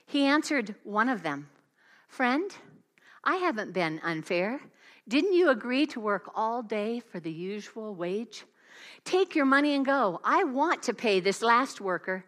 He 0.05 0.25
answered 0.25 0.75
one 0.84 1.10
of 1.10 1.24
them 1.24 1.50
Friend, 2.10 2.53
I 3.24 3.38
haven't 3.38 3.74
been 3.74 4.00
unfair. 4.03 4.60
Didn't 5.07 5.34
you 5.34 5.50
agree 5.50 5.86
to 5.88 6.00
work 6.00 6.29
all 6.36 6.62
day 6.62 7.00
for 7.00 7.19
the 7.19 7.31
usual 7.31 7.95
wage? 7.95 8.43
Take 9.03 9.36
your 9.36 9.45
money 9.45 9.75
and 9.75 9.86
go. 9.86 10.19
I 10.24 10.43
want 10.43 10.84
to 10.84 10.93
pay 10.93 11.19
this 11.19 11.41
last 11.41 11.79
worker 11.79 12.25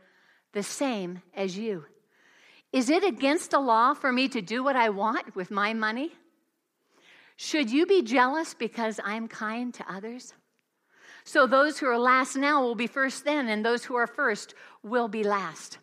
the 0.53 0.63
same 0.63 1.21
as 1.33 1.57
you. 1.57 1.85
Is 2.73 2.89
it 2.89 3.03
against 3.03 3.51
the 3.51 3.59
law 3.59 3.93
for 3.93 4.11
me 4.11 4.27
to 4.29 4.41
do 4.41 4.63
what 4.63 4.75
I 4.75 4.89
want 4.89 5.35
with 5.35 5.51
my 5.51 5.73
money? 5.73 6.11
Should 7.37 7.71
you 7.71 7.85
be 7.85 8.01
jealous 8.01 8.53
because 8.53 8.99
I'm 9.03 9.27
kind 9.27 9.73
to 9.75 9.91
others? 9.91 10.33
So 11.23 11.45
those 11.45 11.77
who 11.77 11.87
are 11.87 11.99
last 11.99 12.35
now 12.35 12.61
will 12.61 12.75
be 12.75 12.87
first 12.87 13.25
then, 13.25 13.47
and 13.47 13.63
those 13.63 13.83
who 13.83 13.95
are 13.95 14.07
first 14.07 14.53
will 14.81 15.07
be 15.07 15.23
last. 15.23 15.77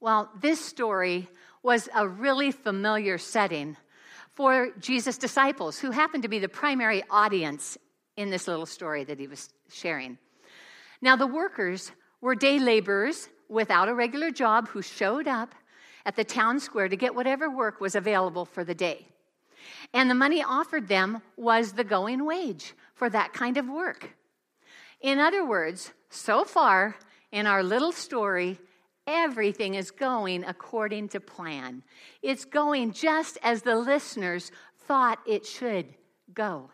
Well, 0.00 0.30
this 0.40 0.64
story 0.64 1.28
was 1.62 1.88
a 1.94 2.06
really 2.06 2.52
familiar 2.52 3.18
setting 3.18 3.76
for 4.34 4.70
Jesus' 4.78 5.18
disciples, 5.18 5.78
who 5.78 5.90
happened 5.90 6.22
to 6.24 6.28
be 6.28 6.38
the 6.38 6.48
primary 6.48 7.02
audience 7.10 7.78
in 8.16 8.30
this 8.30 8.46
little 8.46 8.66
story 8.66 9.04
that 9.04 9.18
he 9.18 9.26
was 9.26 9.48
sharing. 9.70 10.18
Now, 11.00 11.16
the 11.16 11.26
workers 11.26 11.92
were 12.20 12.34
day 12.34 12.58
laborers 12.58 13.28
without 13.48 13.88
a 13.88 13.94
regular 13.94 14.30
job 14.30 14.68
who 14.68 14.82
showed 14.82 15.28
up 15.28 15.54
at 16.04 16.16
the 16.16 16.24
town 16.24 16.60
square 16.60 16.88
to 16.88 16.96
get 16.96 17.14
whatever 17.14 17.50
work 17.50 17.80
was 17.80 17.94
available 17.94 18.44
for 18.44 18.64
the 18.64 18.74
day. 18.74 19.06
And 19.92 20.08
the 20.08 20.14
money 20.14 20.42
offered 20.42 20.88
them 20.88 21.22
was 21.36 21.72
the 21.72 21.84
going 21.84 22.24
wage 22.24 22.74
for 22.94 23.10
that 23.10 23.32
kind 23.32 23.56
of 23.56 23.68
work. 23.68 24.10
In 25.00 25.18
other 25.18 25.44
words, 25.44 25.92
so 26.08 26.44
far 26.44 26.96
in 27.32 27.46
our 27.46 27.62
little 27.62 27.92
story, 27.92 28.58
everything 29.06 29.74
is 29.74 29.90
going 29.90 30.44
according 30.44 31.08
to 31.08 31.20
plan. 31.20 31.82
It's 32.22 32.44
going 32.44 32.92
just 32.92 33.38
as 33.42 33.62
the 33.62 33.76
listeners 33.76 34.50
thought 34.86 35.18
it 35.26 35.44
should 35.44 35.86
go. 36.32 36.70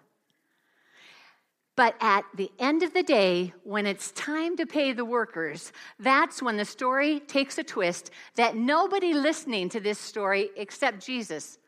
But 1.75 1.97
at 2.01 2.25
the 2.35 2.51
end 2.59 2.83
of 2.83 2.93
the 2.93 3.03
day, 3.03 3.55
when 3.65 3.87
it's 3.87 4.13
time 4.13 4.57
to 4.59 4.67
pay 4.67 4.93
the 4.93 5.07
workers, 5.07 5.73
that's 5.99 6.43
when 6.43 6.59
the 6.59 6.67
story 6.67 7.21
takes 7.21 7.57
a 7.57 7.65
twist 7.65 8.11
that 8.37 8.57
nobody 8.57 9.15
listening 9.15 9.71
to 9.71 9.81
this 9.81 9.99
story 9.99 10.51
except 10.57 11.05
Jesus 11.05 11.59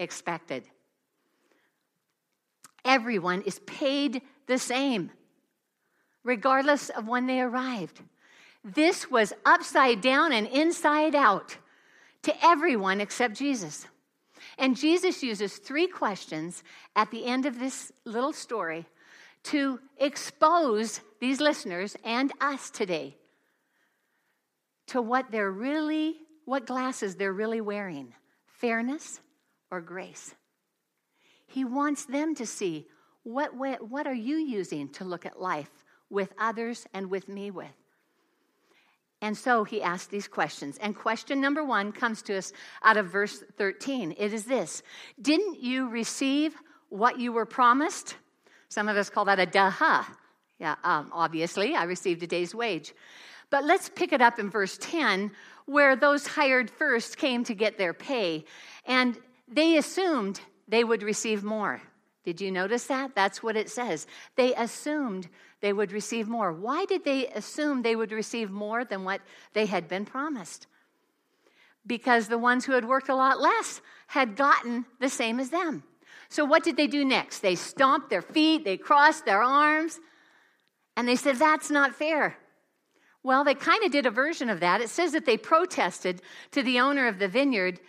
expected. 0.00 0.64
Everyone 2.84 3.42
is 3.42 3.60
paid 3.60 4.22
the 4.46 4.58
same, 4.58 5.10
regardless 6.24 6.88
of 6.88 7.06
when 7.06 7.26
they 7.26 7.40
arrived. 7.40 8.02
This 8.64 9.08
was 9.10 9.32
upside 9.44 10.00
down 10.00 10.32
and 10.32 10.48
inside 10.48 11.14
out 11.14 11.56
to 12.22 12.34
everyone 12.44 13.00
except 13.00 13.36
Jesus. 13.36 13.86
And 14.58 14.76
Jesus 14.76 15.22
uses 15.22 15.58
three 15.58 15.86
questions 15.86 16.64
at 16.96 17.12
the 17.12 17.26
end 17.26 17.46
of 17.46 17.60
this 17.60 17.92
little 18.04 18.32
story 18.32 18.86
to 19.46 19.78
expose 19.98 21.00
these 21.20 21.40
listeners 21.40 21.96
and 22.04 22.32
us 22.40 22.70
today 22.70 23.16
to 24.88 25.00
what 25.00 25.30
they're 25.30 25.50
really, 25.50 26.16
what 26.44 26.66
glasses 26.66 27.16
they're 27.16 27.32
really 27.32 27.60
wearing 27.60 28.12
fairness 28.46 29.20
or 29.70 29.80
grace. 29.80 30.34
He 31.46 31.64
wants 31.64 32.06
them 32.06 32.34
to 32.36 32.46
see 32.46 32.86
what, 33.22 33.54
what, 33.54 34.06
are 34.06 34.14
you 34.14 34.36
using 34.36 34.88
to 34.90 35.04
look 35.04 35.26
at 35.26 35.40
life 35.40 35.70
with 36.10 36.32
others 36.38 36.86
and 36.92 37.10
with 37.10 37.28
me 37.28 37.50
with. 37.50 37.74
And 39.22 39.36
so 39.36 39.64
he 39.64 39.82
asks 39.82 40.06
these 40.06 40.28
questions. 40.28 40.78
And 40.80 40.94
question 40.94 41.40
number 41.40 41.64
one 41.64 41.92
comes 41.92 42.22
to 42.22 42.36
us 42.36 42.52
out 42.82 42.96
of 42.96 43.06
verse 43.06 43.42
13. 43.58 44.14
It 44.18 44.32
is 44.32 44.44
this 44.44 44.82
Didn't 45.20 45.60
you 45.62 45.88
receive 45.88 46.54
what 46.88 47.18
you 47.18 47.32
were 47.32 47.46
promised? 47.46 48.16
Some 48.68 48.88
of 48.88 48.96
us 48.96 49.10
call 49.10 49.24
that 49.26 49.38
a 49.38 49.46
duh. 49.46 49.70
Ha. 49.70 50.16
Yeah, 50.58 50.76
um, 50.84 51.10
obviously, 51.12 51.74
I 51.74 51.84
received 51.84 52.22
a 52.22 52.26
day's 52.26 52.54
wage. 52.54 52.94
But 53.50 53.64
let's 53.64 53.88
pick 53.88 54.12
it 54.12 54.22
up 54.22 54.38
in 54.38 54.50
verse 54.50 54.78
10, 54.80 55.30
where 55.66 55.96
those 55.96 56.26
hired 56.26 56.70
first 56.70 57.16
came 57.16 57.44
to 57.44 57.54
get 57.54 57.78
their 57.78 57.94
pay, 57.94 58.44
and 58.86 59.18
they 59.46 59.76
assumed 59.76 60.40
they 60.66 60.82
would 60.82 61.02
receive 61.02 61.44
more. 61.44 61.80
Did 62.24 62.40
you 62.40 62.50
notice 62.50 62.86
that? 62.86 63.14
That's 63.14 63.42
what 63.42 63.56
it 63.56 63.70
says. 63.70 64.06
They 64.34 64.52
assumed 64.54 65.28
they 65.60 65.72
would 65.72 65.92
receive 65.92 66.28
more. 66.28 66.52
Why 66.52 66.84
did 66.84 67.04
they 67.04 67.28
assume 67.28 67.82
they 67.82 67.94
would 67.94 68.10
receive 68.10 68.50
more 68.50 68.84
than 68.84 69.04
what 69.04 69.20
they 69.52 69.66
had 69.66 69.86
been 69.86 70.04
promised? 70.04 70.66
Because 71.86 72.26
the 72.26 72.38
ones 72.38 72.64
who 72.64 72.72
had 72.72 72.84
worked 72.84 73.08
a 73.08 73.14
lot 73.14 73.40
less 73.40 73.80
had 74.08 74.34
gotten 74.34 74.86
the 74.98 75.08
same 75.08 75.38
as 75.38 75.50
them. 75.50 75.84
So, 76.28 76.44
what 76.44 76.64
did 76.64 76.76
they 76.76 76.86
do 76.86 77.04
next? 77.04 77.40
They 77.40 77.54
stomped 77.54 78.10
their 78.10 78.22
feet, 78.22 78.64
they 78.64 78.76
crossed 78.76 79.24
their 79.24 79.42
arms, 79.42 80.00
and 80.96 81.06
they 81.06 81.16
said, 81.16 81.36
That's 81.36 81.70
not 81.70 81.94
fair. 81.94 82.36
Well, 83.22 83.42
they 83.42 83.54
kind 83.54 83.82
of 83.84 83.90
did 83.90 84.06
a 84.06 84.10
version 84.10 84.48
of 84.48 84.60
that. 84.60 84.80
It 84.80 84.88
says 84.88 85.10
that 85.12 85.26
they 85.26 85.36
protested 85.36 86.22
to 86.52 86.62
the 86.62 86.78
owner 86.78 87.08
of 87.08 87.18
the 87.18 87.26
vineyard 87.26 87.80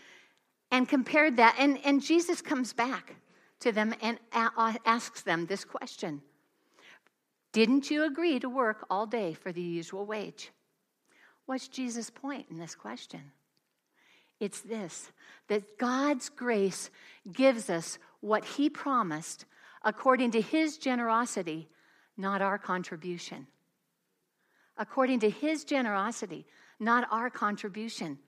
and 0.72 0.90
compared 0.90 1.38
that. 1.38 1.56
And, 1.60 1.80
and 1.86 2.02
Jesus 2.02 2.42
comes 2.42 2.74
back 2.74 3.16
to 3.60 3.72
them 3.72 3.94
and 4.02 4.18
a- 4.34 4.80
asks 4.86 5.22
them 5.22 5.46
this 5.46 5.64
question 5.64 6.22
Didn't 7.52 7.92
you 7.92 8.04
agree 8.04 8.40
to 8.40 8.50
work 8.50 8.86
all 8.90 9.06
day 9.06 9.34
for 9.34 9.52
the 9.52 9.62
usual 9.62 10.06
wage? 10.06 10.52
What's 11.46 11.68
Jesus' 11.68 12.10
point 12.10 12.48
in 12.50 12.58
this 12.58 12.76
question? 12.76 13.32
It's 14.40 14.62
this 14.62 15.12
that 15.48 15.78
God's 15.78 16.30
grace 16.30 16.90
gives 17.32 17.70
us 17.70 17.98
what 18.22 18.46
He 18.46 18.70
promised 18.70 19.46
according 19.84 20.32
to 20.32 20.42
His 20.42 20.78
generosity, 20.78 21.70
not 22.18 22.42
our 22.42 22.58
contribution. 22.58 23.48
According 24.78 25.20
to 25.22 25.30
His 25.30 25.64
generosity, 25.64 26.46
not 26.80 27.08
our 27.12 27.30
contribution. 27.30 28.20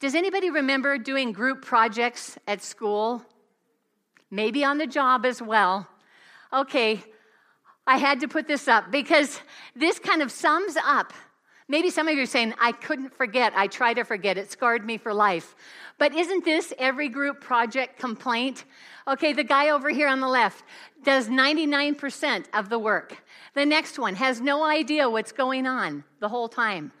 Does 0.00 0.14
anybody 0.14 0.50
remember 0.50 0.98
doing 0.98 1.32
group 1.32 1.64
projects 1.64 2.36
at 2.46 2.62
school? 2.62 3.24
Maybe 4.30 4.64
on 4.64 4.78
the 4.78 4.86
job 4.86 5.24
as 5.24 5.40
well. 5.40 5.86
Okay, 6.52 7.02
I 7.86 7.98
had 7.98 8.20
to 8.20 8.28
put 8.28 8.46
this 8.48 8.68
up 8.68 8.90
because 8.90 9.40
this 9.74 9.98
kind 9.98 10.22
of 10.22 10.30
sums 10.30 10.76
up. 10.84 11.12
Maybe 11.72 11.88
some 11.88 12.06
of 12.06 12.14
you 12.14 12.24
are 12.24 12.26
saying, 12.26 12.52
I 12.60 12.72
couldn't 12.72 13.16
forget. 13.16 13.54
I 13.56 13.66
try 13.66 13.94
to 13.94 14.04
forget. 14.04 14.36
It 14.36 14.52
scarred 14.52 14.84
me 14.84 14.98
for 14.98 15.14
life. 15.14 15.56
But 15.96 16.14
isn't 16.14 16.44
this 16.44 16.74
every 16.78 17.08
group 17.08 17.40
project 17.40 17.98
complaint? 17.98 18.66
Okay, 19.08 19.32
the 19.32 19.42
guy 19.42 19.70
over 19.70 19.88
here 19.88 20.06
on 20.06 20.20
the 20.20 20.28
left 20.28 20.64
does 21.02 21.28
99% 21.28 22.44
of 22.52 22.68
the 22.68 22.78
work. 22.78 23.24
The 23.54 23.64
next 23.64 23.98
one 23.98 24.16
has 24.16 24.38
no 24.38 24.62
idea 24.62 25.08
what's 25.08 25.32
going 25.32 25.66
on 25.66 26.04
the 26.20 26.28
whole 26.28 26.46
time. 26.46 26.92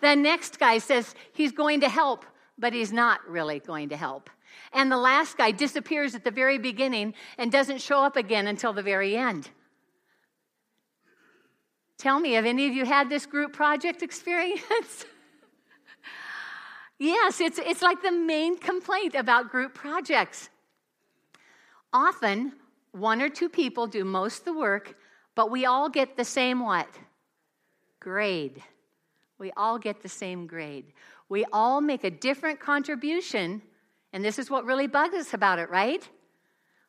The 0.00 0.16
next 0.16 0.58
guy 0.58 0.78
says 0.78 1.14
he's 1.32 1.52
going 1.52 1.82
to 1.82 1.88
help, 1.88 2.24
but 2.58 2.72
he's 2.72 2.92
not 2.92 3.20
really 3.30 3.60
going 3.60 3.90
to 3.90 3.96
help. 3.96 4.28
And 4.72 4.90
the 4.90 4.96
last 4.96 5.38
guy 5.38 5.52
disappears 5.52 6.16
at 6.16 6.24
the 6.24 6.32
very 6.32 6.58
beginning 6.58 7.14
and 7.38 7.52
doesn't 7.52 7.80
show 7.80 8.02
up 8.02 8.16
again 8.16 8.48
until 8.48 8.72
the 8.72 8.82
very 8.82 9.16
end. 9.16 9.50
Tell 11.98 12.20
me, 12.20 12.32
have 12.32 12.44
any 12.44 12.66
of 12.66 12.74
you 12.74 12.84
had 12.84 13.08
this 13.08 13.24
group 13.24 13.52
project 13.52 14.02
experience? 14.02 15.06
yes, 16.98 17.40
it's, 17.40 17.58
it's 17.58 17.82
like 17.82 18.02
the 18.02 18.12
main 18.12 18.58
complaint 18.58 19.14
about 19.14 19.50
group 19.50 19.74
projects. 19.74 20.50
Often, 21.92 22.52
one 22.92 23.22
or 23.22 23.28
two 23.28 23.48
people 23.48 23.86
do 23.86 24.04
most 24.04 24.40
of 24.40 24.44
the 24.44 24.52
work, 24.52 24.96
but 25.34 25.50
we 25.50 25.64
all 25.64 25.88
get 25.88 26.16
the 26.16 26.24
same 26.24 26.60
what? 26.60 26.88
Grade. 28.00 28.62
We 29.38 29.50
all 29.56 29.78
get 29.78 30.02
the 30.02 30.08
same 30.08 30.46
grade. 30.46 30.92
We 31.28 31.44
all 31.52 31.80
make 31.80 32.04
a 32.04 32.10
different 32.10 32.60
contribution, 32.60 33.62
and 34.12 34.24
this 34.24 34.38
is 34.38 34.50
what 34.50 34.64
really 34.64 34.86
bugs 34.86 35.14
us 35.14 35.34
about 35.34 35.58
it, 35.58 35.70
right? 35.70 36.06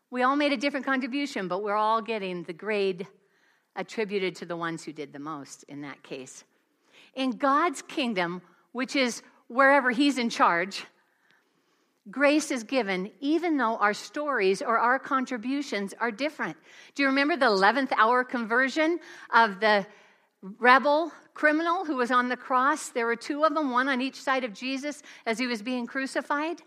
We 0.09 0.23
all 0.23 0.35
made 0.35 0.53
a 0.53 0.57
different 0.57 0.85
contribution, 0.85 1.47
but 1.47 1.63
we're 1.63 1.75
all 1.75 2.01
getting 2.01 2.43
the 2.43 2.53
grade 2.53 3.07
attributed 3.77 4.35
to 4.35 4.45
the 4.45 4.57
ones 4.57 4.83
who 4.83 4.91
did 4.91 5.13
the 5.13 5.19
most 5.19 5.63
in 5.69 5.81
that 5.81 6.03
case. 6.03 6.43
In 7.15 7.31
God's 7.31 7.81
kingdom, 7.81 8.41
which 8.73 8.95
is 8.95 9.21
wherever 9.47 9.91
He's 9.91 10.17
in 10.17 10.29
charge, 10.29 10.83
grace 12.11 12.51
is 12.51 12.63
given 12.63 13.11
even 13.21 13.57
though 13.57 13.77
our 13.77 13.93
stories 13.93 14.61
or 14.61 14.77
our 14.77 14.99
contributions 14.99 15.93
are 15.99 16.11
different. 16.11 16.57
Do 16.95 17.03
you 17.03 17.09
remember 17.09 17.37
the 17.37 17.45
11th 17.45 17.93
hour 17.97 18.23
conversion 18.23 18.99
of 19.33 19.59
the 19.59 19.85
rebel 20.59 21.11
criminal 21.37 21.85
who 21.85 21.95
was 21.95 22.11
on 22.11 22.29
the 22.29 22.35
cross. 22.35 22.89
There 22.89 23.05
were 23.05 23.15
two 23.15 23.43
of 23.43 23.53
them, 23.53 23.69
one 23.69 23.87
on 23.87 24.01
each 24.01 24.21
side 24.21 24.43
of 24.43 24.53
Jesus 24.53 25.03
as 25.25 25.37
he 25.37 25.45
was 25.45 25.61
being 25.61 25.85
crucified. 25.85 26.61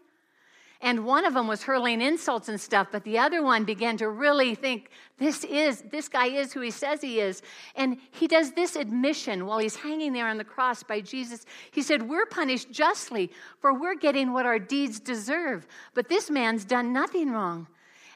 And 0.83 1.05
one 1.05 1.27
of 1.27 1.35
them 1.35 1.47
was 1.47 1.63
hurling 1.63 2.01
insults 2.01 2.49
and 2.49 2.59
stuff, 2.59 2.89
but 2.91 3.05
the 3.05 3.19
other 3.19 3.43
one 3.43 3.65
began 3.65 3.99
to 3.99 4.09
really 4.09 4.55
think, 4.55 4.91
this 5.19 5.45
is, 5.45 5.83
this 5.91 6.09
guy 6.09 6.27
is 6.27 6.55
who 6.55 6.61
he 6.61 6.71
says 6.71 7.03
he 7.03 7.21
is. 7.21 7.43
And 7.77 7.99
he 8.13 8.27
does 8.27 8.53
this 8.53 8.77
admission 8.77 9.45
while 9.45 9.59
he's 9.59 9.77
hanging 9.77 10.15
there 10.15 10.29
on 10.29 10.39
the 10.39 10.45
cross 10.45 10.83
by 10.83 11.03
Jesus. 11.03 11.45
He 11.71 11.83
said, 11.83 12.09
We're 12.09 12.25
punished 12.25 12.71
justly, 12.71 13.31
for 13.61 13.75
we're 13.75 13.95
getting 13.95 14.33
what 14.33 14.47
our 14.47 14.59
deeds 14.59 15.01
deserve. 15.01 15.67
But 15.93 16.09
this 16.09 16.31
man's 16.31 16.65
done 16.65 16.95
nothing 16.95 17.31
wrong. 17.31 17.67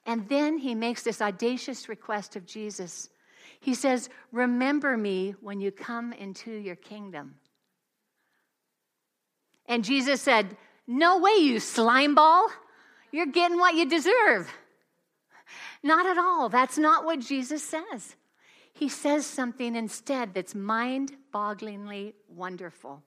And 0.07 0.27
then 0.29 0.57
he 0.57 0.75
makes 0.75 1.03
this 1.03 1.21
audacious 1.21 1.89
request 1.89 2.35
of 2.35 2.47
Jesus 2.47 3.11
he 3.65 3.73
says, 3.73 4.11
Remember 4.31 4.95
me 4.95 5.35
when 5.41 5.59
you 5.59 5.73
come 5.73 6.13
into 6.13 6.51
your 6.51 6.77
kingdom. 6.77 7.37
And 9.65 9.83
Jesus 9.83 10.21
said, 10.21 10.59
No 10.87 11.19
way, 11.19 11.37
you 11.41 11.61
slime 11.61 12.15
ball. 12.15 12.49
You're 13.11 13.27
getting 13.27 13.59
what 13.59 13.75
you 13.75 13.89
deserve. 13.89 14.53
Not 15.83 16.07
at 16.07 16.19
all. 16.19 16.49
That's 16.49 16.79
not 16.79 17.05
what 17.05 17.21
Jesus 17.21 17.63
says. 17.63 18.17
He 18.73 18.89
says 18.89 19.25
something 19.25 19.77
instead 19.77 20.35
that's 20.35 20.55
mind 20.55 21.13
bogglingly 21.33 22.15
wonderful. 22.29 23.03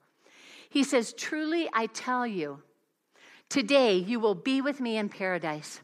He 0.70 0.82
says, 0.82 1.12
Truly, 1.12 1.68
I 1.72 1.86
tell 1.86 2.26
you, 2.26 2.62
today 3.48 3.96
you 3.96 4.18
will 4.18 4.34
be 4.34 4.60
with 4.60 4.80
me 4.80 4.96
in 4.96 5.08
paradise. 5.08 5.80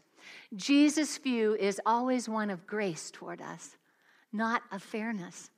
Jesus' 0.55 1.17
view 1.17 1.55
is 1.55 1.81
always 1.85 2.27
one 2.27 2.49
of 2.49 2.65
grace 2.65 3.11
toward 3.11 3.41
us 3.41 3.77
not 4.35 4.61
of 4.71 4.83
fairness. 4.83 5.49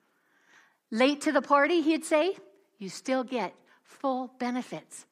Late 0.92 1.22
to 1.22 1.32
the 1.32 1.42
party, 1.42 1.82
he'd 1.82 2.06
say, 2.06 2.38
you 2.78 2.90
still 2.90 3.24
get 3.24 3.54
full 3.84 4.32
benefits. 4.40 5.06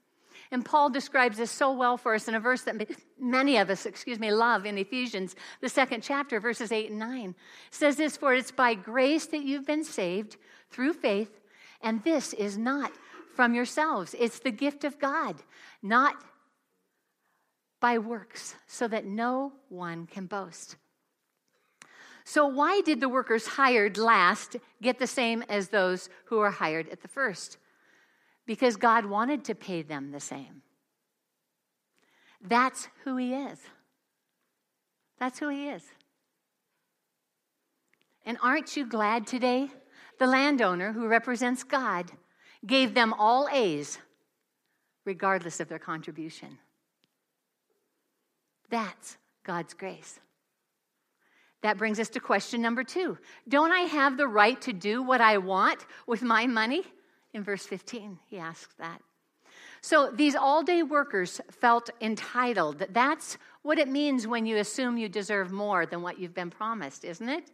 And 0.52 0.64
Paul 0.64 0.90
describes 0.90 1.38
this 1.38 1.52
so 1.52 1.72
well 1.72 1.98
for 1.98 2.14
us 2.14 2.28
in 2.28 2.36
a 2.36 2.40
verse 2.40 2.62
that 2.64 2.90
many 3.20 3.58
of 3.58 3.70
us, 3.70 3.86
excuse 3.86 4.20
me, 4.20 4.32
love 4.32 4.66
in 4.66 4.78
Ephesians, 4.78 5.36
the 5.62 5.70
second 5.70 6.04
chapter, 6.04 6.40
verses 6.40 6.72
8 6.72 6.92
and 6.92 7.00
9. 7.00 7.30
It 7.30 7.36
says 7.72 7.96
this, 7.98 8.18
for 8.18 8.34
it's 8.34 8.52
by 8.52 8.76
grace 8.76 9.26
that 9.28 9.44
you've 9.44 9.66
been 9.66 9.84
saved 9.84 10.38
through 10.70 10.94
faith, 10.94 11.40
and 11.82 12.04
this 12.04 12.34
is 12.34 12.58
not 12.58 12.92
from 13.36 13.54
yourselves. 13.54 14.16
It's 14.18 14.40
the 14.40 14.52
gift 14.52 14.84
of 14.84 15.00
God, 15.00 15.36
not 15.82 16.16
by 17.80 17.98
works, 17.98 18.56
so 18.68 18.88
that 18.88 19.06
no 19.06 19.54
one 19.70 20.08
can 20.08 20.26
boast. 20.26 20.78
So, 22.24 22.48
why 22.48 22.82
did 22.82 23.00
the 23.02 23.10
workers 23.10 23.46
hired 23.46 23.98
last 23.98 24.56
get 24.82 24.98
the 24.98 25.06
same 25.06 25.44
as 25.48 25.70
those 25.70 26.10
who 26.26 26.38
were 26.38 26.50
hired 26.50 26.90
at 26.90 27.02
the 27.02 27.08
first? 27.08 27.58
Because 28.46 28.76
God 28.76 29.06
wanted 29.06 29.44
to 29.46 29.56
pay 29.56 29.82
them 29.82 30.12
the 30.12 30.20
same. 30.20 30.62
That's 32.42 32.88
who 33.04 33.18
He 33.18 33.34
is. 33.34 33.60
That's 35.20 35.40
who 35.40 35.50
He 35.50 35.70
is. 35.70 35.84
And 38.26 38.38
aren't 38.42 38.76
you 38.76 38.86
glad 38.86 39.28
today? 39.28 39.70
The 40.20 40.28
landowner 40.28 40.94
who 40.94 41.08
represents 41.08 41.64
God 41.64 42.12
gave 42.66 42.94
them 42.94 43.14
all 43.14 43.48
A's, 43.52 44.00
regardless 45.04 45.60
of 45.60 45.68
their 45.68 45.80
contribution. 45.80 46.58
That's 48.70 49.18
God's 49.44 49.74
grace. 49.74 50.20
That 51.62 51.78
brings 51.78 52.00
us 52.00 52.10
to 52.10 52.20
question 52.20 52.62
number 52.62 52.84
two 52.84 53.18
Don't 53.48 53.72
I 53.72 53.82
have 53.82 54.18
the 54.18 54.28
right 54.28 54.60
to 54.62 54.74
do 54.74 55.02
what 55.02 55.22
I 55.22 55.38
want 55.38 55.86
with 56.08 56.22
my 56.22 56.48
money? 56.48 56.84
In 57.36 57.44
verse 57.44 57.66
15, 57.66 58.18
he 58.28 58.38
asks 58.40 58.74
that. 58.80 59.02
So 59.82 60.10
these 60.10 60.36
all 60.36 60.64
day 60.64 60.84
workers 60.84 61.42
felt 61.52 61.90
entitled. 62.00 62.86
That's 62.92 63.38
what 63.62 63.78
it 63.78 63.90
means 63.90 64.26
when 64.26 64.46
you 64.46 64.56
assume 64.56 64.98
you 64.98 65.10
deserve 65.10 65.52
more 65.52 65.86
than 65.86 66.02
what 66.02 66.18
you've 66.18 66.34
been 66.34 66.50
promised, 66.50 67.04
isn't 67.04 67.28
it? 67.28 67.52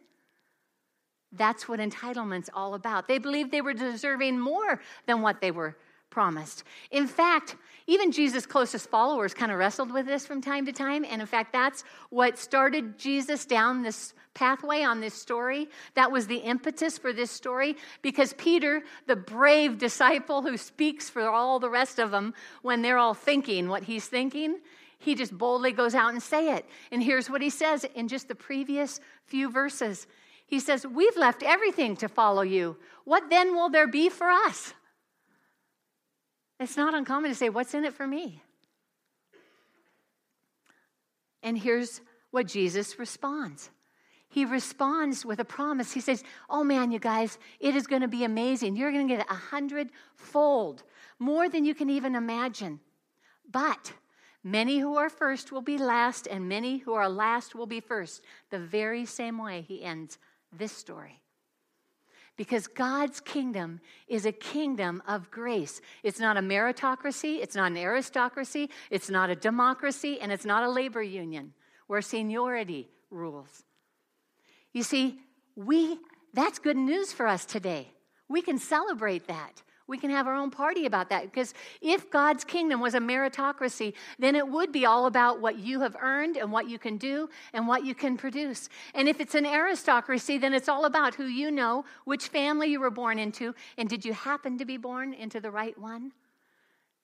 That's 1.32 1.68
what 1.68 1.80
entitlement's 1.80 2.52
all 2.54 2.76
about. 2.76 3.08
They 3.08 3.18
believed 3.18 3.50
they 3.52 3.62
were 3.62 3.74
deserving 3.74 4.40
more 4.40 4.80
than 5.08 5.24
what 5.24 5.42
they 5.42 5.50
were 5.50 5.76
promised. 6.12 6.64
In 6.92 7.08
fact, 7.08 7.56
even 7.88 8.12
Jesus' 8.12 8.46
closest 8.46 8.90
followers 8.90 9.34
kind 9.34 9.52
of 9.52 9.58
wrestled 9.58 9.92
with 9.92 10.06
this 10.06 10.28
from 10.28 10.42
time 10.42 10.68
to 10.68 10.72
time. 10.72 11.04
And 11.04 11.20
in 11.22 11.28
fact, 11.28 11.52
that's 11.52 11.84
what 12.12 12.38
started 12.38 13.00
Jesus 13.00 13.46
down 13.46 13.82
this 13.82 14.14
pathway 14.36 14.84
on 14.84 15.02
this 15.02 15.16
story. 15.16 15.68
That 15.96 16.12
was 16.12 16.28
the 16.28 16.38
impetus 16.38 17.00
for 17.00 17.12
this 17.12 17.32
story 17.32 17.76
because 18.04 18.34
Peter, 18.34 18.84
the 19.08 19.16
brave 19.16 19.80
disciple 19.80 20.44
who 20.44 20.58
speaks 20.58 21.10
for 21.10 21.28
all 21.28 21.60
the 21.60 21.70
rest 21.70 21.98
of 21.98 22.12
them 22.12 22.36
when 22.62 22.84
they're 22.84 23.00
all 23.00 23.16
thinking 23.16 23.68
what 23.68 23.84
he's 23.84 24.08
thinking, 24.08 24.60
he 25.00 25.16
just 25.16 25.36
boldly 25.36 25.72
goes 25.72 25.96
out 25.96 26.12
and 26.12 26.22
say 26.22 26.54
it. 26.56 26.66
And 26.92 27.02
here's 27.02 27.30
what 27.30 27.42
he 27.42 27.50
says 27.50 27.84
in 27.96 28.08
just 28.08 28.28
the 28.28 28.36
previous 28.36 29.00
few 29.26 29.50
verses. 29.50 30.06
He 30.46 30.60
says, 30.60 30.86
"We've 30.86 31.18
left 31.18 31.42
everything 31.42 31.96
to 31.98 32.08
follow 32.08 32.44
you. 32.44 32.78
What 33.06 33.30
then 33.30 33.56
will 33.56 33.70
there 33.70 33.88
be 33.88 34.10
for 34.10 34.30
us?" 34.30 34.76
It's 36.62 36.78
not 36.78 36.94
uncommon 36.94 37.32
to 37.32 37.36
say, 37.36 37.50
What's 37.50 37.74
in 37.74 37.86
it 37.86 37.96
for 37.96 38.06
me? 38.06 38.40
And 41.42 41.58
here's 41.58 42.02
what 42.30 42.46
Jesus 42.46 43.00
responds. 43.00 43.72
He 44.30 44.46
responds 44.46 45.26
with 45.26 45.40
a 45.40 45.46
promise. 45.46 45.92
He 45.92 46.00
says, 46.00 46.24
Oh 46.52 46.64
man, 46.64 46.92
you 46.92 47.00
guys, 47.00 47.40
it 47.60 47.76
is 47.76 47.88
going 47.88 48.04
to 48.04 48.08
be 48.08 48.24
amazing. 48.24 48.76
You're 48.76 48.92
going 48.92 49.08
to 49.08 49.18
get 49.18 49.26
a 49.28 49.34
hundredfold, 49.34 50.84
more 51.18 51.50
than 51.50 51.66
you 51.66 51.74
can 51.74 51.90
even 51.90 52.14
imagine. 52.14 52.80
But 53.52 53.94
many 54.44 54.78
who 54.78 54.98
are 54.98 55.10
first 55.10 55.52
will 55.52 55.64
be 55.64 55.80
last, 55.80 56.28
and 56.28 56.48
many 56.48 56.78
who 56.78 56.94
are 56.94 57.10
last 57.10 57.56
will 57.56 57.66
be 57.66 57.80
first. 57.80 58.22
The 58.52 58.60
very 58.60 59.06
same 59.06 59.40
way 59.40 59.66
he 59.68 59.84
ends 59.84 60.20
this 60.54 60.72
story. 60.72 61.21
Because 62.38 62.68
God's 62.68 63.20
kingdom 63.20 63.82
is 64.08 64.26
a 64.26 64.32
kingdom 64.32 65.04
of 65.08 65.30
grace. 65.30 65.82
It's 66.02 66.20
not 66.20 66.38
a 66.38 66.42
meritocracy, 66.42 67.42
it's 67.42 67.56
not 67.56 67.72
an 67.72 67.78
aristocracy, 67.78 68.70
it's 68.90 69.10
not 69.10 69.30
a 69.30 69.36
democracy, 69.36 70.20
and 70.20 70.32
it's 70.32 70.46
not 70.46 70.64
a 70.64 70.70
labor 70.70 71.04
union 71.04 71.54
where 71.88 72.02
seniority 72.02 72.90
rules. 73.10 73.64
You 74.74 74.84
see, 74.84 75.20
we 75.56 76.00
that's 76.34 76.60
good 76.60 76.78
news 76.78 77.12
for 77.12 77.28
us 77.28 77.46
today. 77.46 77.92
We 78.30 78.42
can 78.42 78.58
celebrate 78.58 79.28
that. 79.28 79.62
We 79.88 79.98
can 79.98 80.10
have 80.10 80.28
our 80.28 80.36
own 80.36 80.52
party 80.52 80.86
about 80.86 81.10
that 81.10 81.24
because 81.24 81.54
if 81.82 82.10
God's 82.10 82.44
kingdom 82.44 82.80
was 82.80 82.94
a 82.94 83.00
meritocracy, 83.00 83.94
then 84.20 84.36
it 84.36 84.48
would 84.48 84.72
be 84.72 84.86
all 84.86 85.06
about 85.06 85.42
what 85.42 85.60
you 85.60 85.82
have 85.82 85.98
earned 86.00 86.38
and 86.38 86.52
what 86.52 86.70
you 86.70 86.80
can 86.80 86.98
do 86.98 87.30
and 87.54 87.68
what 87.68 87.84
you 87.86 87.94
can 87.94 88.16
produce. 88.16 88.70
And 88.94 89.10
if 89.10 89.20
it's 89.20 89.36
an 89.36 89.46
aristocracy, 89.46 90.38
then 90.38 90.54
it's 90.54 90.70
all 90.70 90.86
about 90.86 91.16
who 91.16 91.26
you 91.26 91.52
know, 91.52 91.86
which 92.06 92.28
family 92.28 92.70
you 92.70 92.80
were 92.80 92.92
born 92.92 93.20
into, 93.20 93.54
and 93.78 93.90
did 93.90 94.06
you 94.06 94.14
happen 94.14 94.58
to 94.60 94.66
be 94.66 94.78
born 94.78 95.14
into 95.14 95.40
the 95.40 95.52
right 95.52 95.78
one? 95.78 96.12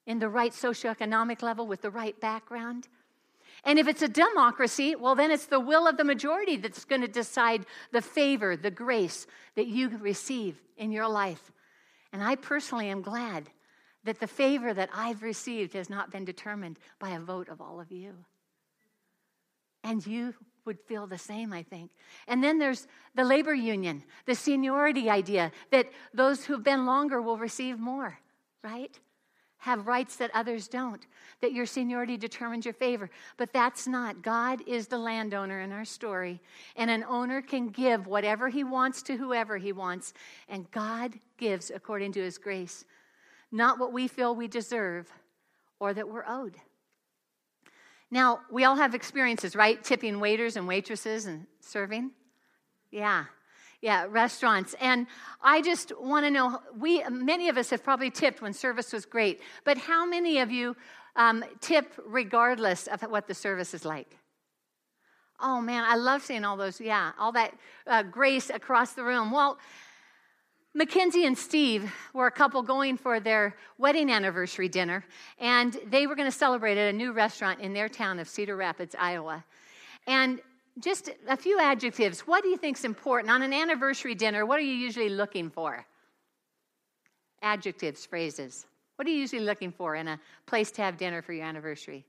In 0.06 0.20
the 0.20 0.30
right 0.30 0.54
socioeconomic 0.54 1.42
level 1.42 1.68
with 1.68 1.82
the 1.82 1.92
right 1.92 2.18
background? 2.20 2.88
And 3.64 3.80
if 3.80 3.88
it's 3.88 4.02
a 4.02 4.08
democracy, 4.08 4.96
well, 4.96 5.16
then 5.16 5.32
it's 5.32 5.48
the 5.48 5.60
will 5.60 5.88
of 5.88 5.98
the 5.98 6.04
majority 6.04 6.58
that's 6.58 6.86
going 6.86 7.02
to 7.02 7.08
decide 7.08 7.66
the 7.92 8.02
favor, 8.02 8.56
the 8.56 8.72
grace 8.72 9.28
that 9.56 9.68
you 9.68 9.90
receive 9.90 10.62
in 10.78 10.92
your 10.92 11.08
life. 11.08 11.52
And 12.18 12.26
I 12.26 12.36
personally 12.36 12.90
am 12.90 13.04
glad 13.04 13.48
that 14.04 14.20
the 14.20 14.26
favor 14.26 14.74
that 14.74 14.90
I've 14.92 15.22
received 15.22 15.74
has 15.74 15.88
not 15.88 16.10
been 16.10 16.26
determined 16.26 16.80
by 16.98 17.10
a 17.10 17.20
vote 17.20 17.48
of 17.48 17.62
all 17.62 17.80
of 17.80 17.92
you. 17.92 18.16
And 19.84 20.04
you 20.04 20.34
would 20.66 20.80
feel 20.88 21.06
the 21.06 21.20
same, 21.20 21.54
I 21.54 21.62
think. 21.62 21.92
And 22.28 22.44
then 22.44 22.58
there's 22.58 22.88
the 23.14 23.24
labor 23.24 23.54
union, 23.54 24.04
the 24.26 24.34
seniority 24.34 25.12
idea 25.12 25.52
that 25.70 25.92
those 26.12 26.44
who've 26.44 26.64
been 26.64 26.88
longer 26.88 27.22
will 27.22 27.38
receive 27.38 27.78
more, 27.78 28.18
right? 28.64 29.00
Have 29.60 29.88
rights 29.88 30.18
that 30.18 30.32
others 30.34 30.68
don't, 30.68 31.06
that 31.42 31.52
your 31.52 31.66
seniority 31.66 32.16
determines 32.16 32.66
your 32.66 32.74
favor. 32.74 33.10
But 33.38 33.52
that's 33.52 33.88
not. 33.88 34.22
God 34.22 34.62
is 34.68 34.88
the 34.88 34.98
landowner 34.98 35.62
in 35.62 35.72
our 35.72 35.86
story, 35.86 36.40
and 36.76 36.92
an 36.92 37.04
owner 37.04 37.42
can 37.42 37.70
give 37.70 38.08
whatever 38.08 38.50
he 38.50 38.64
wants 38.64 39.02
to 39.04 39.18
whoever 39.18 39.58
he 39.58 39.72
wants, 39.72 40.14
and 40.48 40.70
God 40.72 41.14
gives 41.38 41.72
according 41.72 42.12
to 42.14 42.22
his 42.22 42.38
grace, 42.38 42.86
not 43.52 43.80
what 43.80 43.94
we 43.94 44.08
feel 44.08 44.36
we 44.36 44.48
deserve 44.48 45.12
or 45.80 45.94
that 45.94 46.08
we're 46.08 46.26
owed. 46.28 46.56
Now, 48.10 48.40
we 48.50 48.64
all 48.64 48.76
have 48.76 48.96
experiences, 48.96 49.56
right? 49.56 49.84
Tipping 49.84 50.20
waiters 50.20 50.56
and 50.56 50.68
waitresses 50.68 51.26
and 51.26 51.46
serving. 51.60 52.12
Yeah. 52.90 53.26
Yeah, 53.82 54.08
restaurants. 54.10 54.76
And 54.82 55.06
I 55.42 55.62
just 55.62 55.92
want 56.00 56.26
to 56.26 56.32
know 56.32 56.60
we 56.78 57.04
many 57.10 57.48
of 57.50 57.58
us 57.58 57.70
have 57.70 57.84
probably 57.84 58.10
tipped 58.10 58.42
when 58.42 58.54
service 58.54 58.92
was 58.92 59.06
great, 59.06 59.42
but 59.64 59.78
how 59.78 60.06
many 60.06 60.40
of 60.40 60.52
you 60.52 60.76
um, 61.16 61.44
tip 61.62 61.94
regardless 62.06 62.88
of 62.88 63.02
what 63.02 63.28
the 63.28 63.34
service 63.36 63.74
is 63.74 63.86
like? 63.86 64.18
Oh 65.40 65.62
man, 65.62 65.84
I 65.88 65.96
love 65.96 66.24
seeing 66.24 66.44
all 66.44 66.58
those, 66.58 66.82
yeah, 66.82 67.12
all 67.20 67.32
that 67.34 67.54
uh, 67.86 68.02
grace 68.02 68.50
across 68.50 68.94
the 68.94 69.04
room. 69.04 69.30
Well, 69.32 69.60
Mackenzie 70.74 71.26
and 71.26 71.38
Steve 71.38 71.92
were 72.14 72.28
a 72.28 72.32
couple 72.32 72.64
going 72.64 72.98
for 72.98 73.20
their 73.20 73.56
wedding 73.78 74.12
anniversary 74.12 74.70
dinner, 74.70 75.06
and 75.40 75.78
they 75.88 76.08
were 76.08 76.16
going 76.16 76.30
to 76.30 76.38
celebrate 76.38 76.78
at 76.78 76.94
a 76.94 76.98
new 76.98 77.12
restaurant 77.12 77.60
in 77.60 77.74
their 77.74 77.90
town 77.90 78.18
of 78.18 78.28
Cedar 78.28 78.56
Rapids, 78.56 78.96
Iowa. 78.98 79.44
And 80.08 80.40
just 80.80 81.10
a 81.28 81.38
few 81.38 81.60
adjectives. 81.60 82.22
What 82.22 82.44
do 82.44 82.50
you 82.50 82.58
think 82.58 82.78
is 82.78 82.86
important? 82.86 83.32
On 83.32 83.42
an 83.42 83.54
anniversary 83.54 84.16
dinner, 84.16 84.46
what 84.46 84.60
are 84.60 84.64
you 84.64 84.74
usually 84.74 85.10
looking 85.10 85.50
for? 85.50 85.86
Adjectives, 87.42 88.06
phrases. 88.06 88.66
What 88.96 89.08
are 89.08 89.12
you 89.12 89.18
usually 89.18 89.44
looking 89.44 89.72
for 89.72 89.96
in 89.96 90.08
a 90.08 90.20
place 90.46 90.72
to 90.72 90.82
have 90.82 90.98
dinner 90.98 91.22
for 91.22 91.34
your 91.34 91.46
anniversary? 91.46 92.06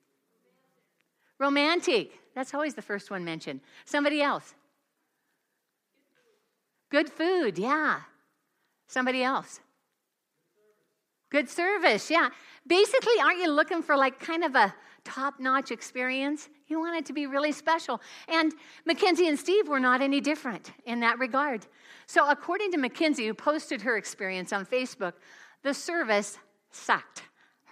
Romantic. 1.38 2.12
That's 2.34 2.54
always 2.54 2.74
the 2.74 2.82
first 2.82 3.10
one 3.10 3.24
mentioned. 3.24 3.60
Somebody 3.84 4.22
else. 4.22 4.54
Good 6.90 7.10
food, 7.10 7.58
yeah. 7.58 8.00
Somebody 8.86 9.22
else. 9.22 9.60
Good 11.30 11.50
service, 11.50 12.10
yeah. 12.10 12.30
Basically, 12.66 13.20
aren't 13.22 13.38
you 13.38 13.50
looking 13.50 13.82
for 13.82 13.96
like 13.96 14.18
kind 14.18 14.44
of 14.44 14.54
a 14.54 14.74
top 15.08 15.40
notch 15.40 15.70
experience? 15.70 16.48
He 16.66 16.76
wanted 16.76 17.06
to 17.06 17.12
be 17.12 17.26
really 17.26 17.52
special. 17.52 18.00
And 18.28 18.52
Mackenzie 18.84 19.28
and 19.28 19.38
Steve 19.38 19.68
were 19.68 19.80
not 19.80 20.02
any 20.02 20.20
different 20.20 20.72
in 20.84 21.00
that 21.00 21.18
regard. 21.18 21.66
So, 22.06 22.28
according 22.28 22.72
to 22.72 22.78
Mackenzie, 22.78 23.26
who 23.26 23.34
posted 23.34 23.82
her 23.82 23.96
experience 23.96 24.52
on 24.52 24.66
Facebook, 24.66 25.14
the 25.62 25.74
service 25.74 26.38
sucked 26.70 27.22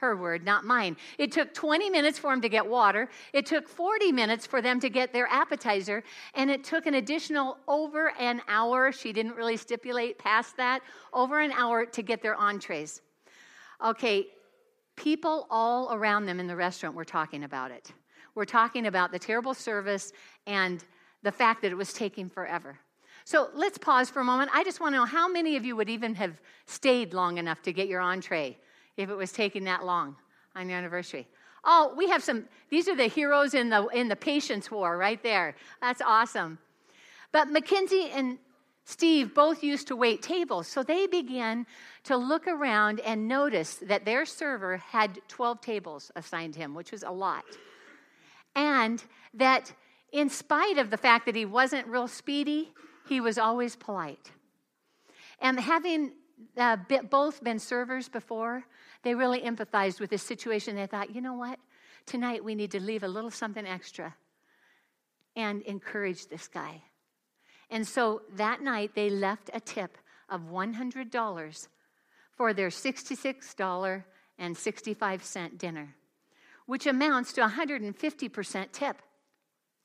her 0.00 0.14
word, 0.14 0.44
not 0.44 0.64
mine. 0.64 0.96
It 1.18 1.32
took 1.32 1.54
20 1.54 1.88
minutes 1.90 2.18
for 2.18 2.30
them 2.30 2.40
to 2.42 2.48
get 2.48 2.66
water. 2.66 3.08
It 3.32 3.46
took 3.46 3.68
40 3.68 4.12
minutes 4.12 4.46
for 4.46 4.60
them 4.60 4.78
to 4.80 4.90
get 4.90 5.12
their 5.12 5.26
appetizer. 5.28 6.02
And 6.34 6.50
it 6.50 6.64
took 6.64 6.86
an 6.86 6.94
additional 6.94 7.58
over 7.66 8.12
an 8.18 8.42
hour. 8.48 8.92
She 8.92 9.12
didn't 9.12 9.36
really 9.36 9.56
stipulate 9.56 10.18
past 10.18 10.56
that, 10.58 10.82
over 11.12 11.40
an 11.40 11.52
hour 11.52 11.86
to 11.86 12.02
get 12.02 12.22
their 12.22 12.36
entrees. 12.36 13.00
Okay, 13.84 14.26
people 14.96 15.46
all 15.50 15.94
around 15.94 16.26
them 16.26 16.40
in 16.40 16.46
the 16.46 16.56
restaurant 16.56 16.96
were 16.96 17.04
talking 17.04 17.44
about 17.44 17.70
it. 17.70 17.92
We're 18.34 18.44
talking 18.44 18.86
about 18.86 19.12
the 19.12 19.18
terrible 19.18 19.54
service 19.54 20.12
and 20.46 20.82
the 21.22 21.32
fact 21.32 21.62
that 21.62 21.70
it 21.70 21.76
was 21.76 21.92
taking 21.92 22.28
forever. 22.28 22.78
So 23.24 23.48
let's 23.54 23.78
pause 23.78 24.08
for 24.10 24.20
a 24.20 24.24
moment. 24.24 24.50
I 24.54 24.62
just 24.62 24.80
want 24.80 24.94
to 24.94 24.98
know 24.98 25.04
how 25.04 25.26
many 25.28 25.56
of 25.56 25.64
you 25.64 25.74
would 25.74 25.88
even 25.88 26.14
have 26.14 26.40
stayed 26.66 27.12
long 27.12 27.38
enough 27.38 27.62
to 27.62 27.72
get 27.72 27.88
your 27.88 28.00
entree 28.00 28.56
if 28.96 29.10
it 29.10 29.14
was 29.14 29.32
taking 29.32 29.64
that 29.64 29.84
long 29.84 30.16
on 30.54 30.68
your 30.68 30.78
anniversary. 30.78 31.26
Oh, 31.64 31.92
we 31.96 32.08
have 32.08 32.22
some, 32.22 32.44
these 32.70 32.88
are 32.88 32.94
the 32.94 33.08
heroes 33.08 33.54
in 33.54 33.68
the, 33.68 33.86
in 33.88 34.08
the 34.08 34.16
patience 34.16 34.70
war 34.70 34.96
right 34.96 35.20
there. 35.22 35.56
That's 35.80 36.00
awesome. 36.00 36.58
But 37.32 37.50
Mackenzie 37.50 38.10
and 38.14 38.38
Steve 38.88 39.34
both 39.34 39.64
used 39.64 39.88
to 39.88 39.96
wait 39.96 40.22
tables, 40.22 40.68
so 40.68 40.80
they 40.80 41.08
began 41.08 41.66
to 42.04 42.16
look 42.16 42.46
around 42.46 43.00
and 43.00 43.26
notice 43.26 43.74
that 43.74 44.04
their 44.04 44.24
server 44.24 44.76
had 44.76 45.18
12 45.26 45.60
tables 45.60 46.12
assigned 46.14 46.54
him, 46.54 46.72
which 46.72 46.92
was 46.92 47.02
a 47.02 47.10
lot. 47.10 47.44
And 48.54 49.02
that 49.34 49.72
in 50.12 50.30
spite 50.30 50.78
of 50.78 50.90
the 50.90 50.96
fact 50.96 51.26
that 51.26 51.34
he 51.34 51.44
wasn't 51.44 51.88
real 51.88 52.06
speedy, 52.06 52.72
he 53.08 53.20
was 53.20 53.38
always 53.38 53.74
polite. 53.74 54.30
And 55.40 55.58
having 55.58 56.12
uh, 56.56 56.76
both 57.10 57.42
been 57.42 57.58
servers 57.58 58.08
before, 58.08 58.64
they 59.02 59.16
really 59.16 59.40
empathized 59.40 59.98
with 59.98 60.10
this 60.10 60.22
situation. 60.22 60.76
They 60.76 60.86
thought, 60.86 61.12
you 61.12 61.20
know 61.20 61.34
what? 61.34 61.58
Tonight 62.06 62.44
we 62.44 62.54
need 62.54 62.70
to 62.70 62.80
leave 62.80 63.02
a 63.02 63.08
little 63.08 63.32
something 63.32 63.66
extra 63.66 64.14
and 65.34 65.62
encourage 65.62 66.28
this 66.28 66.46
guy. 66.46 66.82
And 67.70 67.86
so 67.86 68.22
that 68.34 68.62
night 68.62 68.94
they 68.94 69.10
left 69.10 69.50
a 69.52 69.60
tip 69.60 69.98
of 70.28 70.40
$100 70.42 71.68
for 72.36 72.52
their 72.52 72.68
$66.65 72.68 75.58
dinner, 75.58 75.94
which 76.66 76.86
amounts 76.86 77.32
to 77.34 77.42
150% 77.42 78.72
tip. 78.72 79.00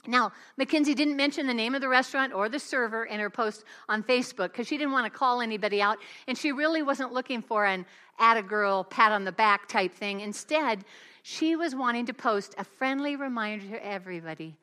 Now, 0.07 0.31
Mackenzie 0.57 0.95
didn't 0.95 1.15
mention 1.15 1.45
the 1.45 1.53
name 1.53 1.75
of 1.75 1.81
the 1.81 1.87
restaurant 1.87 2.33
or 2.33 2.49
the 2.49 2.57
server 2.57 3.05
in 3.05 3.19
her 3.19 3.29
post 3.29 3.63
on 3.87 4.01
Facebook 4.01 4.51
because 4.51 4.67
she 4.67 4.77
didn't 4.77 4.93
want 4.93 5.05
to 5.05 5.11
call 5.11 5.41
anybody 5.41 5.79
out, 5.79 5.99
and 6.27 6.35
she 6.35 6.51
really 6.51 6.81
wasn't 6.81 7.13
looking 7.13 7.43
for 7.43 7.65
an 7.65 7.85
at 8.19 8.37
a 8.37 8.41
girl, 8.41 8.83
pat 8.83 9.11
on 9.11 9.25
the 9.25 9.31
back 9.31 9.67
type 9.67 9.93
thing. 9.93 10.21
Instead, 10.21 10.85
she 11.23 11.55
was 11.55 11.75
wanting 11.75 12.07
to 12.07 12.13
post 12.13 12.55
a 12.57 12.63
friendly 12.63 13.15
reminder 13.15 13.67
to 13.67 13.85
everybody 13.85 14.57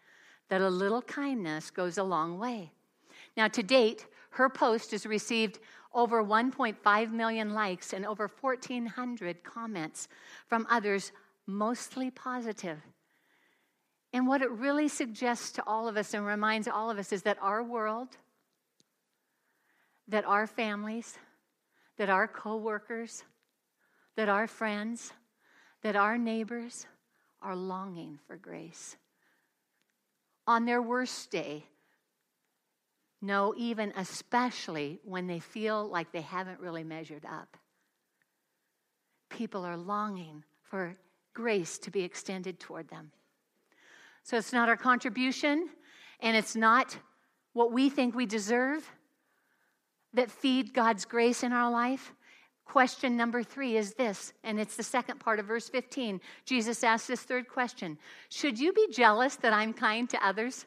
that 0.48 0.61
a 0.61 0.68
little 0.68 1.02
kindness 1.02 1.70
goes 1.70 1.98
a 1.98 2.02
long 2.02 2.37
way. 2.38 2.72
Now, 3.38 3.46
to 3.46 3.62
date, 3.62 4.05
her 4.31 4.48
post 4.48 4.90
has 4.90 5.07
received 5.07 5.61
over 5.94 6.24
1.5 6.24 7.12
million 7.12 7.55
likes 7.55 7.92
and 7.92 8.05
over 8.05 8.29
1,400 8.40 9.44
comments 9.44 10.09
from 10.48 10.66
others, 10.68 11.12
mostly 11.46 12.11
positive. 12.11 12.81
And 14.12 14.27
what 14.27 14.42
it 14.42 14.51
really 14.51 14.88
suggests 14.88 15.53
to 15.53 15.62
all 15.68 15.87
of 15.87 15.96
us 15.96 16.14
and 16.14 16.27
reminds 16.27 16.66
all 16.66 16.90
of 16.90 16.98
us 16.98 17.12
is 17.12 17.22
that 17.22 17.38
our 17.40 17.62
world, 17.62 18.09
that 20.09 20.24
our 20.24 20.48
families, 20.48 21.16
that 21.96 22.11
our 22.11 22.27
coworkers, 22.27 23.22
that 24.16 24.29
our 24.29 24.48
friends, 24.48 25.12
that 25.83 25.94
our 25.94 26.18
neighbors 26.18 26.88
are 27.40 27.55
longing 27.55 28.18
for 28.27 28.37
grace. 28.37 28.96
On 30.44 30.64
their 30.64 30.83
worst 30.83 31.31
day, 31.31 31.66
no, 33.20 33.54
even 33.57 33.92
especially 33.96 35.00
when 35.04 35.26
they 35.26 35.40
feel 35.40 35.88
like 35.88 36.12
they 36.12 36.20
haven't 36.20 36.61
really 36.61 36.85
measured 36.85 37.24
up. 37.24 37.57
People 39.28 39.64
are 39.64 39.76
longing 39.76 40.44
for 40.62 40.94
grace 41.35 41.78
to 41.78 41.90
be 41.90 42.02
extended 42.02 42.61
toward 42.61 42.88
them. 42.88 43.11
So 44.22 44.37
it's 44.37 44.52
not 44.52 44.68
our 44.68 44.76
contribution 44.76 45.68
and 46.20 46.37
it's 46.37 46.57
not 46.57 46.96
what 47.52 47.72
we 47.72 47.90
think 47.90 48.14
we 48.14 48.26
deserve, 48.26 48.88
that 50.14 50.31
feed 50.31 50.72
God's 50.72 51.04
grace 51.04 51.42
in 51.42 51.52
our 51.52 51.70
life? 51.70 52.12
Question 52.64 53.16
number 53.16 53.42
three 53.42 53.76
is 53.76 53.94
this, 53.94 54.33
and 54.44 54.61
it's 54.61 54.76
the 54.76 54.83
second 54.83 55.18
part 55.20 55.38
of 55.38 55.46
verse 55.46 55.68
15. 55.68 56.20
Jesus 56.44 56.85
asks 56.85 57.09
this 57.09 57.22
third 57.22 57.48
question 57.48 57.98
Should 58.28 58.59
you 58.59 58.72
be 58.72 58.88
jealous 58.92 59.37
that 59.37 59.52
I'm 59.52 59.72
kind 59.72 60.09
to 60.11 60.26
others? 60.26 60.66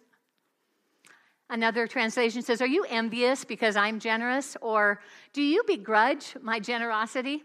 Another 1.51 1.85
translation 1.85 2.41
says, 2.41 2.61
Are 2.61 2.67
you 2.67 2.85
envious 2.89 3.43
because 3.43 3.75
I'm 3.75 3.99
generous? 3.99 4.55
Or 4.61 5.01
do 5.33 5.41
you 5.41 5.63
begrudge 5.67 6.37
my 6.41 6.61
generosity? 6.61 7.43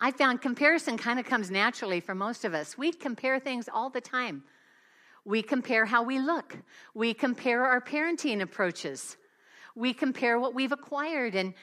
I 0.00 0.12
found 0.12 0.40
comparison 0.40 0.96
kind 0.96 1.18
of 1.18 1.26
comes 1.26 1.50
naturally 1.50 1.98
for 1.98 2.14
most 2.14 2.44
of 2.44 2.54
us. 2.54 2.78
We 2.78 2.92
compare 2.92 3.40
things 3.40 3.68
all 3.68 3.90
the 3.90 4.00
time. 4.00 4.44
We 5.24 5.42
compare 5.42 5.84
how 5.84 6.04
we 6.04 6.20
look, 6.20 6.56
we 6.94 7.12
compare 7.12 7.64
our 7.64 7.80
parenting 7.80 8.40
approaches, 8.40 9.16
we 9.74 9.92
compare 9.92 10.38
what 10.38 10.54
we've 10.54 10.72
acquired. 10.72 11.34
And 11.34 11.54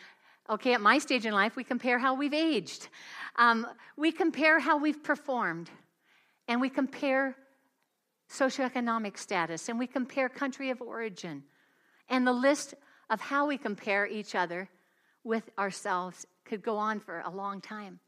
okay, 0.50 0.74
at 0.74 0.82
my 0.82 1.00
stage 1.00 1.26
in 1.26 1.34
life, 1.34 1.56
we 1.56 1.64
compare 1.64 2.00
how 2.00 2.16
we've 2.16 2.34
aged, 2.34 2.90
um, 3.38 3.66
we 3.96 4.12
compare 4.12 4.60
how 4.60 4.78
we've 4.78 5.02
performed, 5.02 5.70
and 6.50 6.60
we 6.60 6.70
compare 6.70 7.36
socioeconomic 8.30 9.18
status, 9.18 9.70
and 9.70 9.80
we 9.80 9.88
compare 9.88 10.30
country 10.30 10.70
of 10.70 10.82
origin. 10.82 11.44
And 12.10 12.26
the 12.26 12.34
list 12.34 12.74
of 13.10 13.22
how 13.22 13.48
we 13.48 13.58
compare 13.58 14.06
each 14.06 14.36
other 14.36 14.70
with 15.24 15.50
ourselves 15.58 16.26
could 16.46 16.62
go 16.62 16.78
on 16.78 17.00
for 17.00 17.22
a 17.26 17.30
long 17.30 17.62
time. 17.62 18.00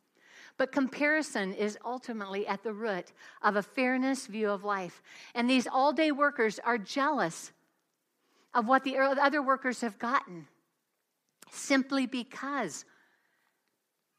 But 0.57 0.71
comparison 0.71 1.53
is 1.53 1.77
ultimately 1.85 2.45
at 2.45 2.63
the 2.63 2.73
root 2.73 3.13
of 3.41 3.55
a 3.55 3.63
fairness 3.63 4.27
view 4.27 4.49
of 4.49 4.63
life. 4.63 5.01
And 5.33 5.49
these 5.49 5.67
all 5.67 5.93
day 5.93 6.11
workers 6.11 6.59
are 6.59 6.77
jealous 6.77 7.51
of 8.53 8.67
what 8.67 8.83
the 8.83 8.97
other 8.97 9.41
workers 9.41 9.81
have 9.81 9.99
gotten 9.99 10.47
simply 11.51 12.05
because 12.05 12.83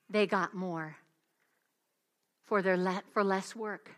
they 0.08 0.26
got 0.26 0.54
more 0.54 0.96
for, 2.44 2.62
their 2.62 2.76
le- 2.76 3.02
for 3.12 3.22
less 3.22 3.54
work 3.54 3.90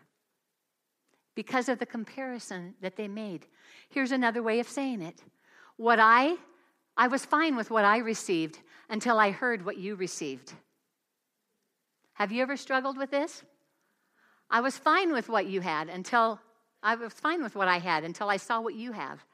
because 1.35 1.69
of 1.69 1.79
the 1.79 1.85
comparison 1.85 2.75
that 2.81 2.95
they 2.95 3.07
made. 3.07 3.47
Here's 3.89 4.11
another 4.11 4.43
way 4.43 4.59
of 4.59 4.67
saying 4.67 5.01
it. 5.01 5.21
What 5.77 5.99
I 5.99 6.35
I 6.95 7.07
was 7.07 7.25
fine 7.25 7.55
with 7.55 7.71
what 7.71 7.85
I 7.85 7.97
received 7.97 8.59
until 8.89 9.17
I 9.17 9.31
heard 9.31 9.65
what 9.65 9.77
you 9.77 9.95
received. 9.95 10.53
Have 12.13 12.31
you 12.31 12.43
ever 12.43 12.55
struggled 12.55 12.97
with 12.97 13.09
this? 13.09 13.43
I 14.49 14.61
was 14.61 14.77
fine 14.77 15.11
with 15.11 15.29
what 15.29 15.47
you 15.47 15.61
had 15.61 15.89
until 15.89 16.39
I 16.83 16.95
was 16.95 17.13
fine 17.13 17.41
with 17.41 17.55
what 17.55 17.67
I 17.67 17.79
had 17.79 18.03
until 18.03 18.29
I 18.29 18.37
saw 18.37 18.61
what 18.61 18.75
you 18.75 18.91
have. 18.91 19.25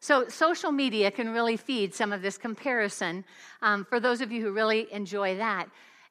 So, 0.00 0.28
social 0.28 0.70
media 0.70 1.10
can 1.10 1.30
really 1.30 1.56
feed 1.56 1.92
some 1.92 2.12
of 2.12 2.22
this 2.22 2.38
comparison 2.38 3.24
um, 3.62 3.84
for 3.84 3.98
those 3.98 4.20
of 4.20 4.30
you 4.30 4.40
who 4.40 4.52
really 4.52 4.90
enjoy 4.92 5.36
that. 5.36 5.68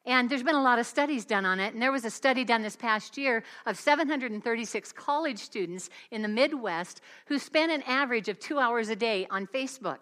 And 0.07 0.29
there's 0.29 0.41
been 0.41 0.55
a 0.55 0.63
lot 0.63 0.79
of 0.79 0.87
studies 0.87 1.25
done 1.25 1.45
on 1.45 1.59
it. 1.59 1.73
And 1.73 1.81
there 1.81 1.91
was 1.91 2.05
a 2.05 2.09
study 2.09 2.45
done 2.45 2.63
this 2.63 2.77
past 2.77 3.17
year 3.17 3.43
of 3.65 3.77
736 3.77 4.93
college 4.93 5.37
students 5.37 5.89
in 6.11 6.21
the 6.21 6.29
Midwest 6.29 7.01
who 7.25 7.37
spent 7.37 7.73
an 7.73 7.83
average 7.83 8.29
of 8.29 8.39
two 8.39 8.57
hours 8.57 8.87
a 8.87 8.95
day 8.95 9.27
on 9.29 9.45
Facebook. 9.47 9.97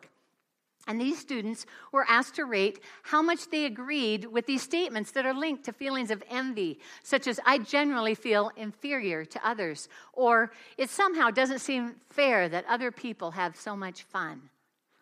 And 0.87 1.01
these 1.01 1.17
students 1.17 1.65
were 1.91 2.05
asked 2.07 2.35
to 2.35 2.45
rate 2.45 2.79
how 3.01 3.23
much 3.23 3.49
they 3.49 3.65
agreed 3.65 4.25
with 4.25 4.45
these 4.45 4.61
statements 4.61 5.11
that 5.13 5.25
are 5.25 5.33
linked 5.33 5.63
to 5.65 5.73
feelings 5.73 6.11
of 6.11 6.21
envy, 6.29 6.79
such 7.01 7.25
as, 7.25 7.39
I 7.43 7.57
generally 7.57 8.13
feel 8.13 8.51
inferior 8.55 9.25
to 9.25 9.47
others, 9.47 9.89
or 10.13 10.51
it 10.77 10.91
somehow 10.91 11.31
doesn't 11.31 11.59
seem 11.59 11.95
fair 12.11 12.47
that 12.49 12.65
other 12.69 12.91
people 12.91 13.31
have 13.31 13.55
so 13.55 13.75
much 13.75 14.03
fun, 14.03 14.43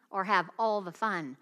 or 0.10 0.24
have 0.24 0.50
all 0.58 0.80
the 0.80 0.94
fun. 0.94 1.36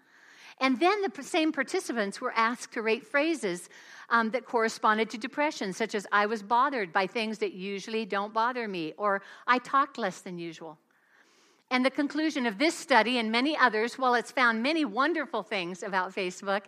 And 0.62 0.78
then 0.78 1.02
the 1.02 1.22
same 1.24 1.50
participants 1.50 2.20
were 2.20 2.32
asked 2.36 2.72
to 2.74 2.82
rate 2.82 3.04
phrases 3.04 3.68
um, 4.10 4.30
that 4.30 4.46
corresponded 4.46 5.10
to 5.10 5.18
depression, 5.18 5.72
such 5.72 5.96
as, 5.96 6.06
I 6.12 6.26
was 6.26 6.40
bothered 6.40 6.92
by 6.92 7.08
things 7.08 7.38
that 7.38 7.52
usually 7.52 8.06
don't 8.06 8.32
bother 8.32 8.68
me, 8.68 8.94
or 8.96 9.22
I 9.48 9.58
talked 9.58 9.98
less 9.98 10.20
than 10.20 10.38
usual. 10.38 10.78
And 11.72 11.84
the 11.84 11.90
conclusion 11.90 12.46
of 12.46 12.58
this 12.58 12.76
study 12.76 13.18
and 13.18 13.32
many 13.32 13.56
others, 13.56 13.98
while 13.98 14.14
it's 14.14 14.30
found 14.30 14.62
many 14.62 14.84
wonderful 14.84 15.42
things 15.42 15.82
about 15.82 16.14
Facebook, 16.14 16.62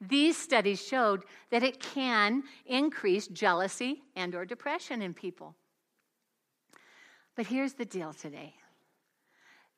these 0.00 0.36
studies 0.36 0.86
showed 0.86 1.24
that 1.50 1.64
it 1.64 1.80
can 1.80 2.44
increase 2.66 3.26
jealousy 3.26 4.02
and 4.14 4.36
or 4.36 4.44
depression 4.44 5.02
in 5.02 5.12
people. 5.12 5.56
But 7.34 7.48
here's 7.48 7.72
the 7.72 7.84
deal 7.84 8.12
today. 8.12 8.54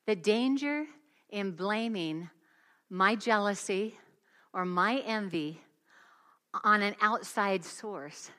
The 0.05 0.15
danger 0.15 0.85
in 1.31 1.51
blaming 1.51 2.29
my 2.93 3.15
jealousy 3.15 3.97
or 4.53 4.65
my 4.65 4.97
envy 4.99 5.59
on 6.63 6.83
an 6.83 6.95
outside 7.01 7.65
source 7.65 8.29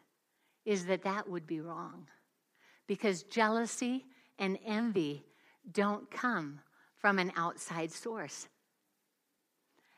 is 0.64 0.86
that 0.86 1.02
that 1.02 1.28
would 1.28 1.44
be 1.44 1.58
wrong. 1.58 2.06
Because 2.86 3.24
jealousy 3.24 4.04
and 4.38 4.56
envy 4.64 5.24
don't 5.72 6.08
come 6.08 6.60
from 6.98 7.18
an 7.18 7.32
outside 7.36 7.90
source, 7.90 8.46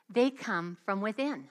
they 0.09 0.31
come 0.31 0.79
from 0.87 1.03
within. 1.03 1.51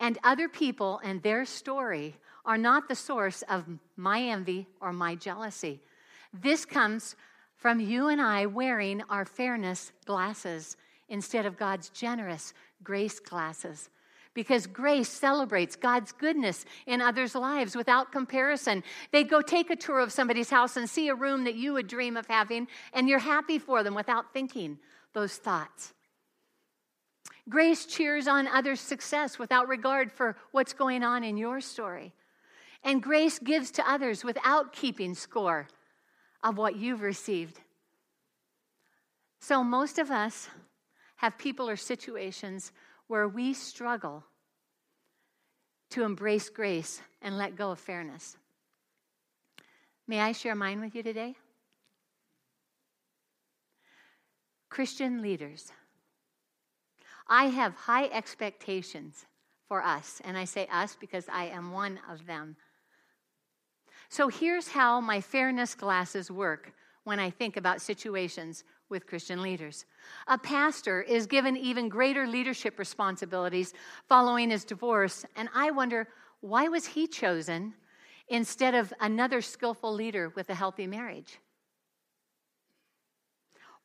And 0.00 0.18
other 0.24 0.48
people 0.48 1.00
and 1.04 1.22
their 1.22 1.44
story 1.44 2.16
are 2.44 2.58
not 2.58 2.88
the 2.88 2.96
source 2.96 3.42
of 3.48 3.64
my 3.96 4.22
envy 4.22 4.66
or 4.80 4.92
my 4.92 5.14
jealousy. 5.14 5.80
This 6.34 6.64
comes 6.64 7.14
from 7.54 7.78
you 7.78 8.08
and 8.08 8.20
I 8.20 8.46
wearing 8.46 9.02
our 9.08 9.24
fairness 9.24 9.92
glasses 10.04 10.76
instead 11.08 11.46
of 11.46 11.56
God's 11.56 11.88
generous 11.90 12.52
grace 12.82 13.20
classes. 13.20 13.88
because 14.34 14.66
grace 14.66 15.08
celebrates 15.08 15.76
God's 15.76 16.12
goodness 16.12 16.66
in 16.86 17.00
others' 17.00 17.34
lives 17.34 17.74
without 17.74 18.12
comparison. 18.12 18.84
They 19.10 19.24
go 19.24 19.40
take 19.40 19.70
a 19.70 19.76
tour 19.76 19.98
of 19.98 20.12
somebody's 20.12 20.50
house 20.50 20.76
and 20.76 20.90
see 20.90 21.08
a 21.08 21.14
room 21.14 21.44
that 21.44 21.54
you 21.54 21.72
would 21.72 21.86
dream 21.86 22.18
of 22.18 22.26
having, 22.26 22.68
and 22.92 23.08
you're 23.08 23.18
happy 23.18 23.58
for 23.58 23.82
them 23.82 23.94
without 23.94 24.34
thinking 24.34 24.78
those 25.14 25.36
thoughts. 25.36 25.94
Grace 27.48 27.86
cheers 27.86 28.28
on 28.28 28.46
others' 28.48 28.80
success 28.80 29.38
without 29.38 29.68
regard 29.68 30.12
for 30.12 30.36
what's 30.50 30.74
going 30.74 31.02
on 31.02 31.24
in 31.24 31.38
your 31.38 31.60
story. 31.62 32.12
And 32.84 33.02
grace 33.02 33.38
gives 33.38 33.70
to 33.72 33.90
others 33.90 34.22
without 34.22 34.72
keeping 34.72 35.14
score 35.14 35.66
of 36.42 36.58
what 36.58 36.76
you've 36.76 37.02
received. 37.02 37.58
So, 39.40 39.64
most 39.64 39.98
of 39.98 40.10
us 40.10 40.48
have 41.16 41.38
people 41.38 41.68
or 41.68 41.76
situations 41.76 42.72
where 43.06 43.28
we 43.28 43.54
struggle 43.54 44.24
to 45.90 46.02
embrace 46.02 46.48
grace 46.48 47.00
and 47.22 47.38
let 47.38 47.56
go 47.56 47.70
of 47.70 47.78
fairness. 47.78 48.36
May 50.08 50.20
I 50.20 50.32
share 50.32 50.54
mine 50.54 50.80
with 50.80 50.94
you 50.94 51.02
today? 51.02 51.34
Christian 54.68 55.22
leaders. 55.22 55.72
I 57.28 57.46
have 57.46 57.74
high 57.74 58.06
expectations 58.06 59.24
for 59.68 59.82
us, 59.82 60.20
and 60.24 60.36
I 60.36 60.44
say 60.44 60.68
us 60.70 60.96
because 61.00 61.26
I 61.32 61.46
am 61.46 61.72
one 61.72 61.98
of 62.10 62.26
them. 62.26 62.56
So 64.08 64.28
here's 64.28 64.68
how 64.68 65.00
my 65.00 65.20
fairness 65.20 65.74
glasses 65.74 66.30
work 66.30 66.72
when 67.06 67.20
I 67.20 67.30
think 67.30 67.56
about 67.56 67.80
situations 67.80 68.64
with 68.88 69.06
Christian 69.06 69.40
leaders. 69.40 69.84
A 70.26 70.36
pastor 70.36 71.02
is 71.02 71.28
given 71.28 71.56
even 71.56 71.88
greater 71.88 72.26
leadership 72.26 72.80
responsibilities 72.80 73.74
following 74.08 74.50
his 74.50 74.64
divorce, 74.64 75.24
and 75.36 75.48
I 75.54 75.70
wonder 75.70 76.08
why 76.40 76.66
was 76.66 76.84
he 76.84 77.06
chosen 77.06 77.74
instead 78.28 78.74
of 78.74 78.92
another 79.00 79.40
skillful 79.40 79.94
leader 79.94 80.32
with 80.34 80.50
a 80.50 80.54
healthy 80.54 80.88
marriage? 80.88 81.38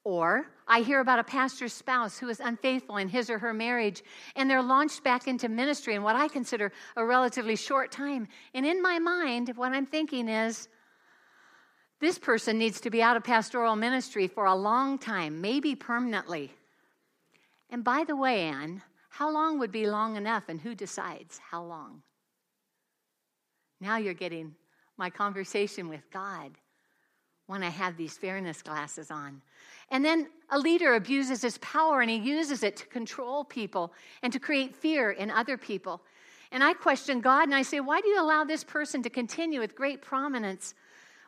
Or 0.04 0.48
I 0.68 0.82
hear 0.82 1.00
about 1.00 1.20
a 1.20 1.24
pastor's 1.24 1.74
spouse 1.74 2.18
who 2.18 2.28
is 2.28 2.40
unfaithful 2.40 2.98
in 2.98 3.08
his 3.08 3.30
or 3.30 3.38
her 3.38 3.54
marriage, 3.54 4.02
and 4.36 4.50
they're 4.50 4.64
launched 4.64 5.04
back 5.04 5.28
into 5.28 5.48
ministry 5.48 5.94
in 5.94 6.02
what 6.02 6.16
I 6.16 6.28
consider 6.28 6.72
a 6.96 7.06
relatively 7.06 7.56
short 7.56 7.92
time. 7.92 8.28
And 8.56 8.66
in 8.66 8.82
my 8.82 8.98
mind, 8.98 9.54
what 9.56 9.74
I'm 9.74 9.86
thinking 9.86 10.28
is, 10.28 10.68
this 12.02 12.20
person 12.20 12.58
needs 12.58 12.82
to 12.82 12.90
be 12.90 13.02
out 13.02 13.16
of 13.16 13.24
pastoral 13.24 13.76
ministry 13.76 14.28
for 14.28 14.46
a 14.46 14.56
long 14.56 14.98
time, 14.98 15.40
maybe 15.40 15.76
permanently. 15.76 16.52
And 17.70 17.84
by 17.84 18.04
the 18.04 18.16
way, 18.16 18.42
Anne, 18.42 18.82
how 19.10 19.32
long 19.32 19.60
would 19.60 19.72
be 19.72 19.88
long 19.88 20.18
enough, 20.18 20.46
and 20.50 20.60
who 20.60 20.76
decides 20.76 21.38
how 21.38 21.64
long? 21.64 22.02
Now 23.80 23.98
you're 23.98 24.14
getting 24.14 24.56
my 24.98 25.10
conversation 25.10 25.90
with 25.90 26.10
God 26.12 26.52
when 27.48 27.64
I 27.64 27.70
have 27.70 27.98
these 27.98 28.18
fairness 28.18 28.62
glasses 28.62 29.12
on. 29.12 29.42
And 29.90 30.06
then 30.06 30.28
a 30.50 30.58
leader 30.58 30.96
abuses 30.96 31.42
his 31.42 31.58
power 31.58 32.02
and 32.02 32.10
he 32.10 32.18
uses 32.18 32.64
it 32.64 32.78
to 32.78 32.86
control 32.88 33.44
people 33.44 33.94
and 34.24 34.32
to 34.32 34.40
create 34.40 34.76
fear 34.76 35.12
in 35.12 35.30
other 35.30 35.58
people. 35.58 36.02
And 36.52 36.64
I 36.64 36.74
question 36.74 37.20
God 37.20 37.44
and 37.44 37.56
I 37.56 37.62
say, 37.62 37.80
why 37.80 38.00
do 38.00 38.08
you 38.08 38.22
allow 38.22 38.44
this 38.44 38.64
person 38.64 39.04
to 39.04 39.10
continue 39.10 39.60
with 39.60 39.76
great 39.76 40.02
prominence 40.02 40.74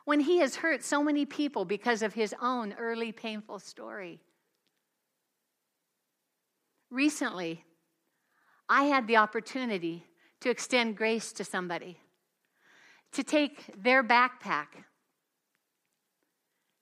when 0.04 0.20
he 0.20 0.38
has 0.38 0.56
hurt 0.56 0.82
so 0.82 1.02
many 1.02 1.24
people 1.24 1.64
because 1.64 2.02
of 2.02 2.14
his 2.14 2.34
own 2.40 2.74
early 2.74 3.12
painful 3.12 3.58
story? 3.58 4.20
recently, 6.94 7.64
I 8.68 8.84
had 8.84 9.06
the 9.06 9.16
opportunity 9.16 10.06
to 10.40 10.48
extend 10.48 10.96
grace 10.96 11.32
to 11.34 11.44
somebody, 11.44 11.98
to 13.12 13.22
take 13.22 13.82
their 13.82 14.02
backpack 14.02 14.68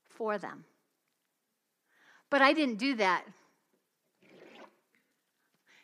for 0.09 0.39
them. 0.39 0.65
But 2.31 2.43
I 2.43 2.53
didn't 2.53 2.79
do 2.79 2.95
that. 2.97 3.25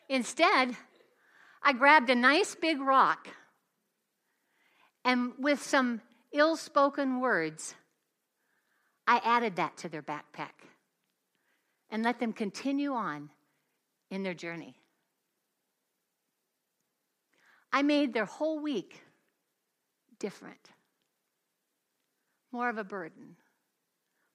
Instead, 0.09 0.77
I 1.63 1.73
grabbed 1.73 2.11
a 2.11 2.15
nice 2.15 2.55
big 2.55 2.81
rock 2.81 3.29
and 5.05 5.33
with 5.39 5.63
some 5.63 6.01
ill 6.33 6.57
spoken 6.57 7.21
words, 7.21 7.75
I 9.07 9.21
added 9.25 9.57
that 9.57 9.77
to 9.79 9.89
their 9.89 10.03
backpack 10.03 10.69
and 11.91 12.03
let 12.03 12.21
them 12.21 12.33
continue 12.33 12.93
on 12.93 13.31
in 14.11 14.23
their 14.23 14.35
journey. 14.35 14.77
I 17.73 17.83
made 17.83 18.13
their 18.13 18.25
whole 18.25 18.61
week 18.61 19.03
different, 20.19 20.71
more 22.51 22.69
of 22.69 22.79
a 22.79 22.85
burden, 22.85 23.37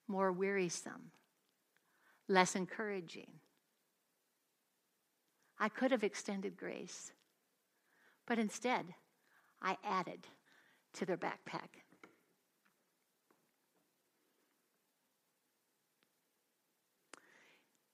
more 0.07 0.31
wearisome, 0.31 1.11
less 2.27 2.55
encouraging. 2.55 3.29
I 5.59 5.69
could 5.69 5.91
have 5.91 6.03
extended 6.03 6.57
grace, 6.57 7.11
but 8.25 8.39
instead, 8.39 8.95
I 9.61 9.77
added 9.83 10.27
to 10.93 11.05
their 11.05 11.17
backpack. 11.17 11.82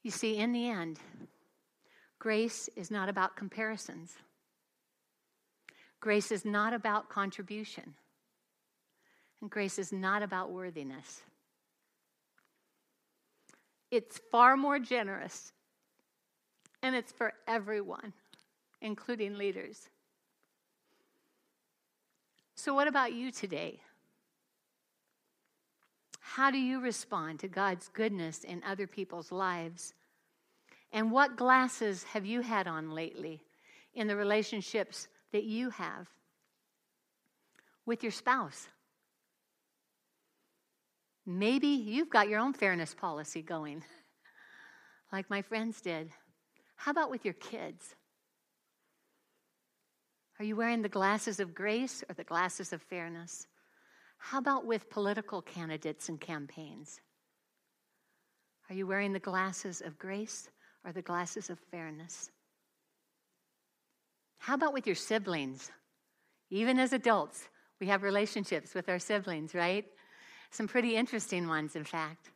You 0.10 0.12
see, 0.12 0.38
in 0.38 0.54
the 0.54 0.67
end, 0.67 1.00
grace 2.17 2.67
is 2.76 2.89
not 2.89 3.10
about 3.10 3.36
comparisons. 3.36 4.15
Grace 6.00 6.32
is 6.32 6.43
not 6.43 6.74
about 6.74 7.10
contribution. 7.10 7.93
And 9.39 9.52
grace 9.52 9.78
is 9.78 9.93
not 9.93 10.24
about 10.24 10.50
worthiness. 10.50 11.22
It's 13.91 14.19
far 14.32 14.58
more 14.58 14.80
generous, 14.80 15.52
and 16.82 16.95
it's 16.95 17.12
for 17.12 17.34
everyone, 17.48 18.13
including 18.82 19.38
leaders. 19.38 19.89
So, 22.56 22.74
what 22.74 22.88
about 22.88 23.13
you 23.13 23.32
today? 23.32 23.80
How 26.19 26.50
do 26.50 26.58
you 26.58 26.80
respond 26.80 27.41
to 27.41 27.48
God's 27.48 27.89
goodness 27.89 28.43
in 28.43 28.63
other 28.63 28.88
people's 28.88 29.32
lives? 29.32 29.93
And 30.91 31.12
what 31.12 31.38
glasses 31.38 32.04
have 32.04 32.25
you 32.25 32.41
had 32.41 32.67
on 32.67 32.91
lately 32.91 33.41
in 33.93 34.08
the 34.08 34.15
relationships 34.15 35.08
that 35.32 35.43
you 35.43 35.69
have 35.69 36.08
with 37.86 38.04
your 38.04 38.12
spouse? 38.12 38.67
Maybe 41.25 41.67
you've 41.67 42.10
got 42.10 42.28
your 42.28 42.39
own 42.39 42.54
fairness 42.54 42.95
policy 42.95 43.43
going, 43.43 43.84
like 45.13 45.30
my 45.30 45.43
friends 45.43 45.80
did. 45.80 46.10
How 46.75 46.91
about 46.91 47.12
with 47.12 47.23
your 47.23 47.36
kids? 47.36 47.95
Are 50.39 50.45
you 50.45 50.56
wearing 50.56 50.82
the 50.82 50.89
glasses 50.89 51.39
of 51.39 51.54
grace 51.54 52.04
or 52.10 52.15
the 52.15 52.23
glasses 52.23 52.73
of 52.73 52.82
fairness? 52.82 53.45
How 54.17 54.39
about 54.39 54.65
with 54.65 54.89
political 54.89 55.41
candidates 55.41 56.10
and 56.10 56.19
campaigns? 56.19 56.99
Are 58.69 58.75
you 58.75 58.88
wearing 58.88 59.13
the 59.13 59.19
glasses 59.19 59.82
of 59.82 59.99
grace 59.99 60.49
or 60.86 60.92
the 60.92 61.02
glasses 61.02 61.50
of 61.50 61.60
fairness? 61.72 62.30
How 64.38 64.56
about 64.56 64.74
with 64.74 64.88
your 64.88 64.96
siblings? 64.96 65.72
Even 66.50 66.80
as 66.80 66.94
adults, 66.94 67.48
we 67.80 67.88
have 67.88 68.04
relationships 68.04 68.74
with 68.74 68.89
our 68.89 69.00
siblings, 69.00 69.54
right? 69.54 69.86
Some 70.52 70.68
pretty 70.68 70.96
interesting 70.96 71.48
ones, 71.48 71.76
in 71.76 71.84
fact. 71.84 72.32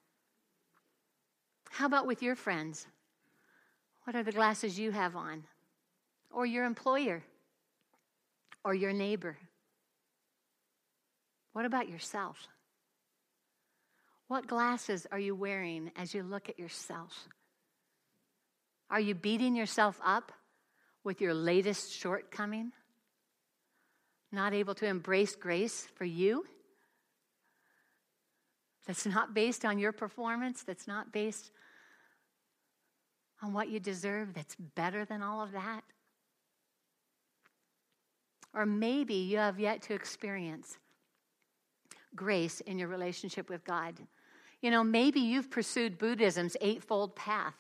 How 1.72 1.86
about 1.88 2.06
with 2.06 2.22
your 2.22 2.36
friends? 2.36 2.86
What 4.04 4.16
are 4.16 4.24
the 4.24 4.32
glasses 4.32 4.78
you 4.78 4.92
have 4.92 5.16
on? 5.16 5.44
Or 6.32 6.46
your 6.46 6.66
employer? 6.66 7.24
or 8.64 8.74
your 8.74 8.94
neighbor? 8.94 9.38
What 11.54 11.66
about 11.66 11.90
yourself? 11.90 12.48
What 14.28 14.48
glasses 14.48 15.06
are 15.12 15.20
you 15.20 15.36
wearing 15.36 15.92
as 15.96 16.14
you 16.14 16.24
look 16.24 16.50
at 16.50 16.58
yourself? 16.58 17.28
Are 18.94 19.00
you 19.00 19.16
beating 19.16 19.56
yourself 19.56 20.00
up 20.06 20.32
with 21.04 21.20
your 21.20 21.34
latest 21.34 21.92
shortcoming? 21.92 22.72
Not 24.32 24.54
able 24.54 24.76
to 24.76 24.86
embrace 24.86 25.36
grace 25.36 25.88
for 25.96 26.06
you? 26.06 26.46
That's 28.86 29.08
not 29.08 29.34
based 29.34 29.66
on 29.66 29.80
your 29.80 29.94
performance, 29.94 30.62
that's 30.62 30.88
not 30.88 31.12
based 31.12 31.50
on 33.42 33.52
what 33.52 33.70
you 33.70 33.80
deserve, 33.80 34.36
that's 34.36 34.54
better 34.76 35.06
than 35.06 35.24
all 35.24 35.42
of 35.42 35.54
that? 35.54 35.82
Or 38.54 38.68
maybe 38.68 39.16
you 39.16 39.40
have 39.40 39.60
yet 39.60 39.82
to 39.84 39.96
experience 39.96 40.78
grace 42.16 42.62
in 42.62 42.78
your 42.78 42.90
relationship 42.90 43.50
with 43.50 43.66
God. 43.66 43.96
You 44.62 44.70
know, 44.70 44.84
maybe 44.84 45.20
you've 45.20 45.50
pursued 45.50 45.98
Buddhism's 45.98 46.56
eightfold 46.62 47.16
path, 47.16 47.56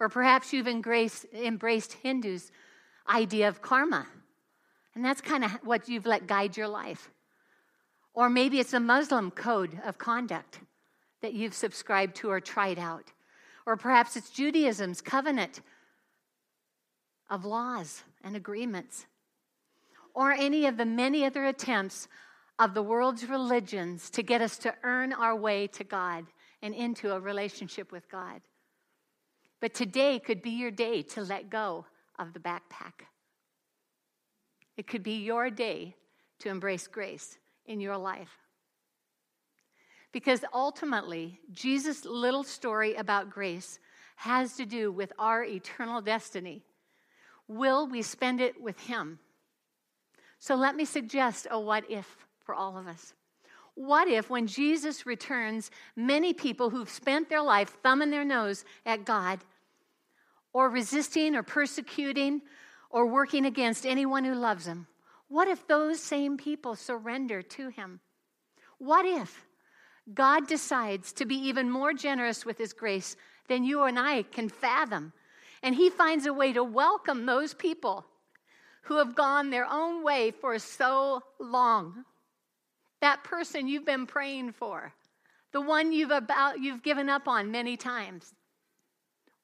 or 0.00 0.08
perhaps 0.08 0.52
you've 0.52 0.68
embraced, 0.68 1.26
embraced 1.32 1.92
Hindu's 1.94 2.50
idea 3.08 3.48
of 3.48 3.62
karma. 3.62 4.06
And 4.94 5.04
that's 5.04 5.20
kind 5.20 5.44
of 5.44 5.52
what 5.64 5.88
you've 5.88 6.06
let 6.06 6.26
guide 6.26 6.56
your 6.56 6.68
life. 6.68 7.10
Or 8.14 8.30
maybe 8.30 8.60
it's 8.60 8.72
a 8.72 8.80
Muslim 8.80 9.30
code 9.30 9.78
of 9.84 9.98
conduct 9.98 10.60
that 11.20 11.32
you've 11.32 11.54
subscribed 11.54 12.16
to 12.16 12.30
or 12.30 12.40
tried 12.40 12.78
out. 12.78 13.12
Or 13.66 13.76
perhaps 13.76 14.16
it's 14.16 14.30
Judaism's 14.30 15.00
covenant 15.00 15.60
of 17.30 17.44
laws 17.44 18.04
and 18.22 18.36
agreements 18.36 19.06
or 20.14 20.32
any 20.32 20.66
of 20.66 20.76
the 20.76 20.84
many 20.84 21.24
other 21.24 21.44
attempts 21.44 22.08
of 22.58 22.72
the 22.72 22.82
world's 22.82 23.28
religions 23.28 24.08
to 24.10 24.22
get 24.22 24.40
us 24.40 24.56
to 24.58 24.74
earn 24.84 25.12
our 25.12 25.34
way 25.34 25.66
to 25.66 25.82
God 25.82 26.24
and 26.62 26.74
into 26.74 27.12
a 27.12 27.20
relationship 27.20 27.90
with 27.90 28.08
God. 28.08 28.40
But 29.64 29.72
today 29.72 30.18
could 30.18 30.42
be 30.42 30.50
your 30.50 30.70
day 30.70 31.00
to 31.00 31.22
let 31.22 31.48
go 31.48 31.86
of 32.18 32.34
the 32.34 32.38
backpack. 32.38 33.06
It 34.76 34.86
could 34.86 35.02
be 35.02 35.24
your 35.24 35.48
day 35.48 35.96
to 36.40 36.50
embrace 36.50 36.86
grace 36.86 37.38
in 37.64 37.80
your 37.80 37.96
life. 37.96 38.28
Because 40.12 40.44
ultimately, 40.52 41.40
Jesus' 41.50 42.04
little 42.04 42.44
story 42.44 42.94
about 42.96 43.30
grace 43.30 43.78
has 44.16 44.54
to 44.56 44.66
do 44.66 44.92
with 44.92 45.14
our 45.18 45.42
eternal 45.42 46.02
destiny. 46.02 46.62
Will 47.48 47.86
we 47.88 48.02
spend 48.02 48.42
it 48.42 48.60
with 48.60 48.78
Him? 48.80 49.18
So 50.40 50.56
let 50.56 50.76
me 50.76 50.84
suggest 50.84 51.46
a 51.50 51.58
what 51.58 51.90
if 51.90 52.18
for 52.44 52.54
all 52.54 52.76
of 52.76 52.86
us. 52.86 53.14
What 53.76 54.08
if, 54.08 54.28
when 54.28 54.46
Jesus 54.46 55.06
returns, 55.06 55.70
many 55.96 56.34
people 56.34 56.68
who've 56.68 56.90
spent 56.90 57.30
their 57.30 57.42
life 57.42 57.78
thumbing 57.82 58.10
their 58.10 58.26
nose 58.26 58.66
at 58.84 59.06
God, 59.06 59.40
or 60.54 60.70
resisting, 60.70 61.34
or 61.34 61.42
persecuting, 61.42 62.40
or 62.88 63.04
working 63.04 63.44
against 63.44 63.84
anyone 63.84 64.24
who 64.24 64.34
loves 64.34 64.66
Him, 64.66 64.86
what 65.28 65.48
if 65.48 65.66
those 65.66 66.00
same 66.00 66.38
people 66.38 66.76
surrender 66.76 67.42
to 67.42 67.68
Him? 67.68 68.00
What 68.78 69.04
if 69.04 69.46
God 70.12 70.46
decides 70.46 71.12
to 71.14 71.26
be 71.26 71.34
even 71.48 71.70
more 71.70 71.92
generous 71.92 72.46
with 72.46 72.56
His 72.56 72.72
grace 72.72 73.16
than 73.48 73.64
you 73.64 73.82
and 73.82 73.98
I 73.98 74.22
can 74.22 74.48
fathom, 74.48 75.12
and 75.62 75.74
He 75.74 75.90
finds 75.90 76.24
a 76.24 76.32
way 76.32 76.52
to 76.52 76.62
welcome 76.62 77.26
those 77.26 77.52
people 77.52 78.06
who 78.82 78.98
have 78.98 79.16
gone 79.16 79.50
their 79.50 79.66
own 79.68 80.04
way 80.04 80.30
for 80.30 80.58
so 80.58 81.22
long. 81.40 82.04
That 83.00 83.24
person 83.24 83.66
you've 83.66 83.84
been 83.84 84.06
praying 84.06 84.52
for, 84.52 84.92
the 85.52 85.60
one 85.60 85.92
you've 85.92 86.10
about 86.10 86.60
you've 86.60 86.82
given 86.82 87.08
up 87.08 87.26
on 87.26 87.50
many 87.50 87.76
times. 87.76 88.32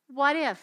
What 0.06 0.36
if? 0.36 0.62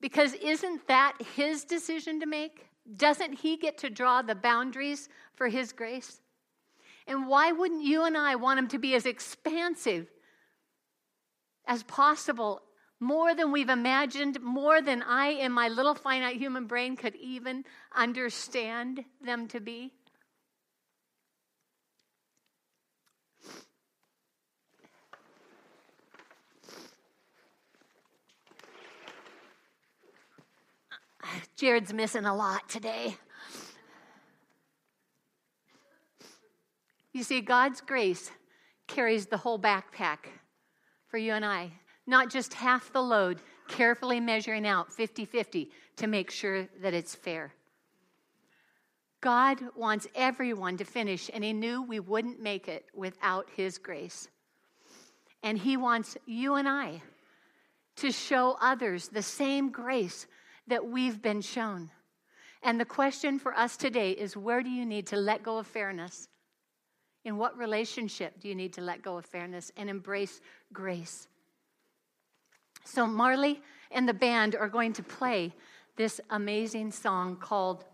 Because 0.00 0.34
isn't 0.34 0.86
that 0.88 1.16
his 1.34 1.64
decision 1.64 2.20
to 2.20 2.26
make? 2.26 2.66
Doesn't 2.96 3.34
he 3.34 3.56
get 3.56 3.78
to 3.78 3.90
draw 3.90 4.22
the 4.22 4.34
boundaries 4.34 5.08
for 5.34 5.48
his 5.48 5.72
grace? 5.72 6.20
And 7.06 7.26
why 7.26 7.52
wouldn't 7.52 7.82
you 7.82 8.04
and 8.04 8.16
I 8.16 8.36
want 8.36 8.58
him 8.58 8.68
to 8.68 8.78
be 8.78 8.94
as 8.94 9.06
expansive 9.06 10.08
as 11.66 11.82
possible 11.84 12.62
more 13.00 13.34
than 13.34 13.52
we've 13.52 13.68
imagined, 13.68 14.40
more 14.40 14.80
than 14.80 15.02
I, 15.02 15.28
in 15.28 15.52
my 15.52 15.68
little 15.68 15.94
finite 15.94 16.36
human 16.36 16.66
brain, 16.66 16.96
could 16.96 17.16
even 17.16 17.64
understand 17.94 19.04
them 19.20 19.48
to 19.48 19.60
be. 19.60 19.92
Jared's 31.56 31.92
missing 31.92 32.24
a 32.24 32.34
lot 32.34 32.68
today. 32.68 33.16
You 37.12 37.22
see, 37.22 37.40
God's 37.40 37.80
grace 37.80 38.30
carries 38.88 39.26
the 39.26 39.36
whole 39.36 39.58
backpack 39.58 40.26
for 41.06 41.18
you 41.18 41.32
and 41.32 41.44
I, 41.44 41.70
not 42.06 42.28
just 42.28 42.54
half 42.54 42.92
the 42.92 43.02
load, 43.02 43.40
carefully 43.68 44.20
measuring 44.20 44.66
out 44.66 44.92
50 44.92 45.24
50 45.24 45.70
to 45.96 46.06
make 46.06 46.30
sure 46.30 46.68
that 46.82 46.92
it's 46.92 47.14
fair. 47.14 47.54
God 49.20 49.58
wants 49.74 50.06
everyone 50.14 50.76
to 50.76 50.84
finish, 50.84 51.30
and 51.32 51.42
He 51.42 51.52
knew 51.52 51.82
we 51.82 52.00
wouldn't 52.00 52.42
make 52.42 52.68
it 52.68 52.84
without 52.92 53.48
His 53.56 53.78
grace. 53.78 54.28
And 55.42 55.56
He 55.56 55.76
wants 55.76 56.18
you 56.26 56.56
and 56.56 56.68
I 56.68 57.00
to 57.96 58.10
show 58.10 58.56
others 58.60 59.08
the 59.08 59.22
same 59.22 59.70
grace 59.70 60.26
that 60.66 60.86
we've 60.86 61.20
been 61.20 61.40
shown. 61.40 61.90
And 62.62 62.80
the 62.80 62.84
question 62.84 63.38
for 63.38 63.54
us 63.54 63.76
today 63.76 64.12
is 64.12 64.36
where 64.36 64.62
do 64.62 64.70
you 64.70 64.86
need 64.86 65.06
to 65.08 65.16
let 65.16 65.42
go 65.42 65.58
of 65.58 65.66
fairness? 65.66 66.28
In 67.24 67.36
what 67.36 67.56
relationship 67.58 68.40
do 68.40 68.48
you 68.48 68.54
need 68.54 68.72
to 68.74 68.80
let 68.80 69.02
go 69.02 69.18
of 69.18 69.26
fairness 69.26 69.70
and 69.76 69.88
embrace 69.88 70.40
grace? 70.72 71.28
So, 72.84 73.06
Marley 73.06 73.62
and 73.90 74.08
the 74.08 74.14
band 74.14 74.56
are 74.56 74.68
going 74.68 74.92
to 74.94 75.02
play 75.02 75.54
this 75.96 76.20
amazing 76.30 76.90
song 76.90 77.36
called 77.36 77.84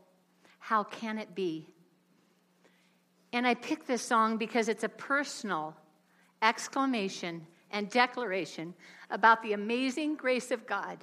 How 0.58 0.84
Can 0.84 1.18
It 1.18 1.34
Be? 1.34 1.68
And 3.32 3.46
I 3.46 3.54
picked 3.54 3.86
this 3.86 4.02
song 4.02 4.36
because 4.36 4.68
it's 4.68 4.82
a 4.82 4.88
personal 4.88 5.76
exclamation 6.42 7.46
and 7.70 7.88
declaration 7.88 8.74
about 9.10 9.42
the 9.42 9.52
amazing 9.52 10.16
grace 10.16 10.50
of 10.50 10.66
God 10.66 10.98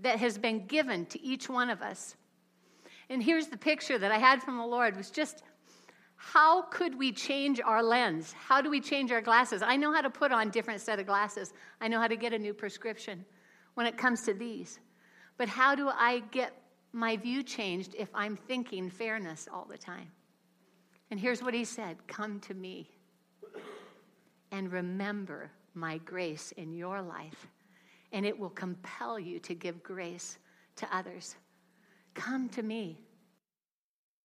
that 0.00 0.18
has 0.18 0.38
been 0.38 0.66
given 0.66 1.06
to 1.06 1.22
each 1.22 1.48
one 1.48 1.70
of 1.70 1.82
us. 1.82 2.16
And 3.08 3.22
here's 3.22 3.48
the 3.48 3.56
picture 3.56 3.98
that 3.98 4.12
I 4.12 4.18
had 4.18 4.42
from 4.42 4.56
the 4.56 4.66
Lord 4.66 4.96
was 4.96 5.10
just 5.10 5.42
how 6.16 6.62
could 6.62 6.98
we 6.98 7.12
change 7.12 7.60
our 7.60 7.82
lens? 7.82 8.34
How 8.34 8.60
do 8.60 8.68
we 8.68 8.80
change 8.80 9.10
our 9.10 9.22
glasses? 9.22 9.62
I 9.62 9.76
know 9.76 9.90
how 9.92 10.02
to 10.02 10.10
put 10.10 10.32
on 10.32 10.50
different 10.50 10.82
set 10.82 10.98
of 10.98 11.06
glasses. 11.06 11.54
I 11.80 11.88
know 11.88 11.98
how 11.98 12.08
to 12.08 12.16
get 12.16 12.34
a 12.34 12.38
new 12.38 12.52
prescription 12.52 13.24
when 13.74 13.86
it 13.86 13.96
comes 13.96 14.22
to 14.24 14.34
these. 14.34 14.78
But 15.38 15.48
how 15.48 15.74
do 15.74 15.88
I 15.88 16.22
get 16.30 16.52
my 16.92 17.16
view 17.16 17.42
changed 17.42 17.94
if 17.98 18.10
I'm 18.14 18.36
thinking 18.36 18.90
fairness 18.90 19.48
all 19.50 19.64
the 19.64 19.78
time? 19.78 20.10
And 21.10 21.18
here's 21.18 21.42
what 21.42 21.54
he 21.54 21.64
said 21.64 21.96
Come 22.06 22.38
to 22.40 22.54
me 22.54 22.90
and 24.52 24.70
remember 24.70 25.50
my 25.74 25.98
grace 25.98 26.52
in 26.52 26.74
your 26.74 27.00
life, 27.00 27.48
and 28.12 28.26
it 28.26 28.38
will 28.38 28.50
compel 28.50 29.18
you 29.18 29.38
to 29.40 29.54
give 29.54 29.82
grace 29.82 30.38
to 30.76 30.96
others. 30.96 31.36
Come 32.14 32.48
to 32.50 32.62
me. 32.62 33.00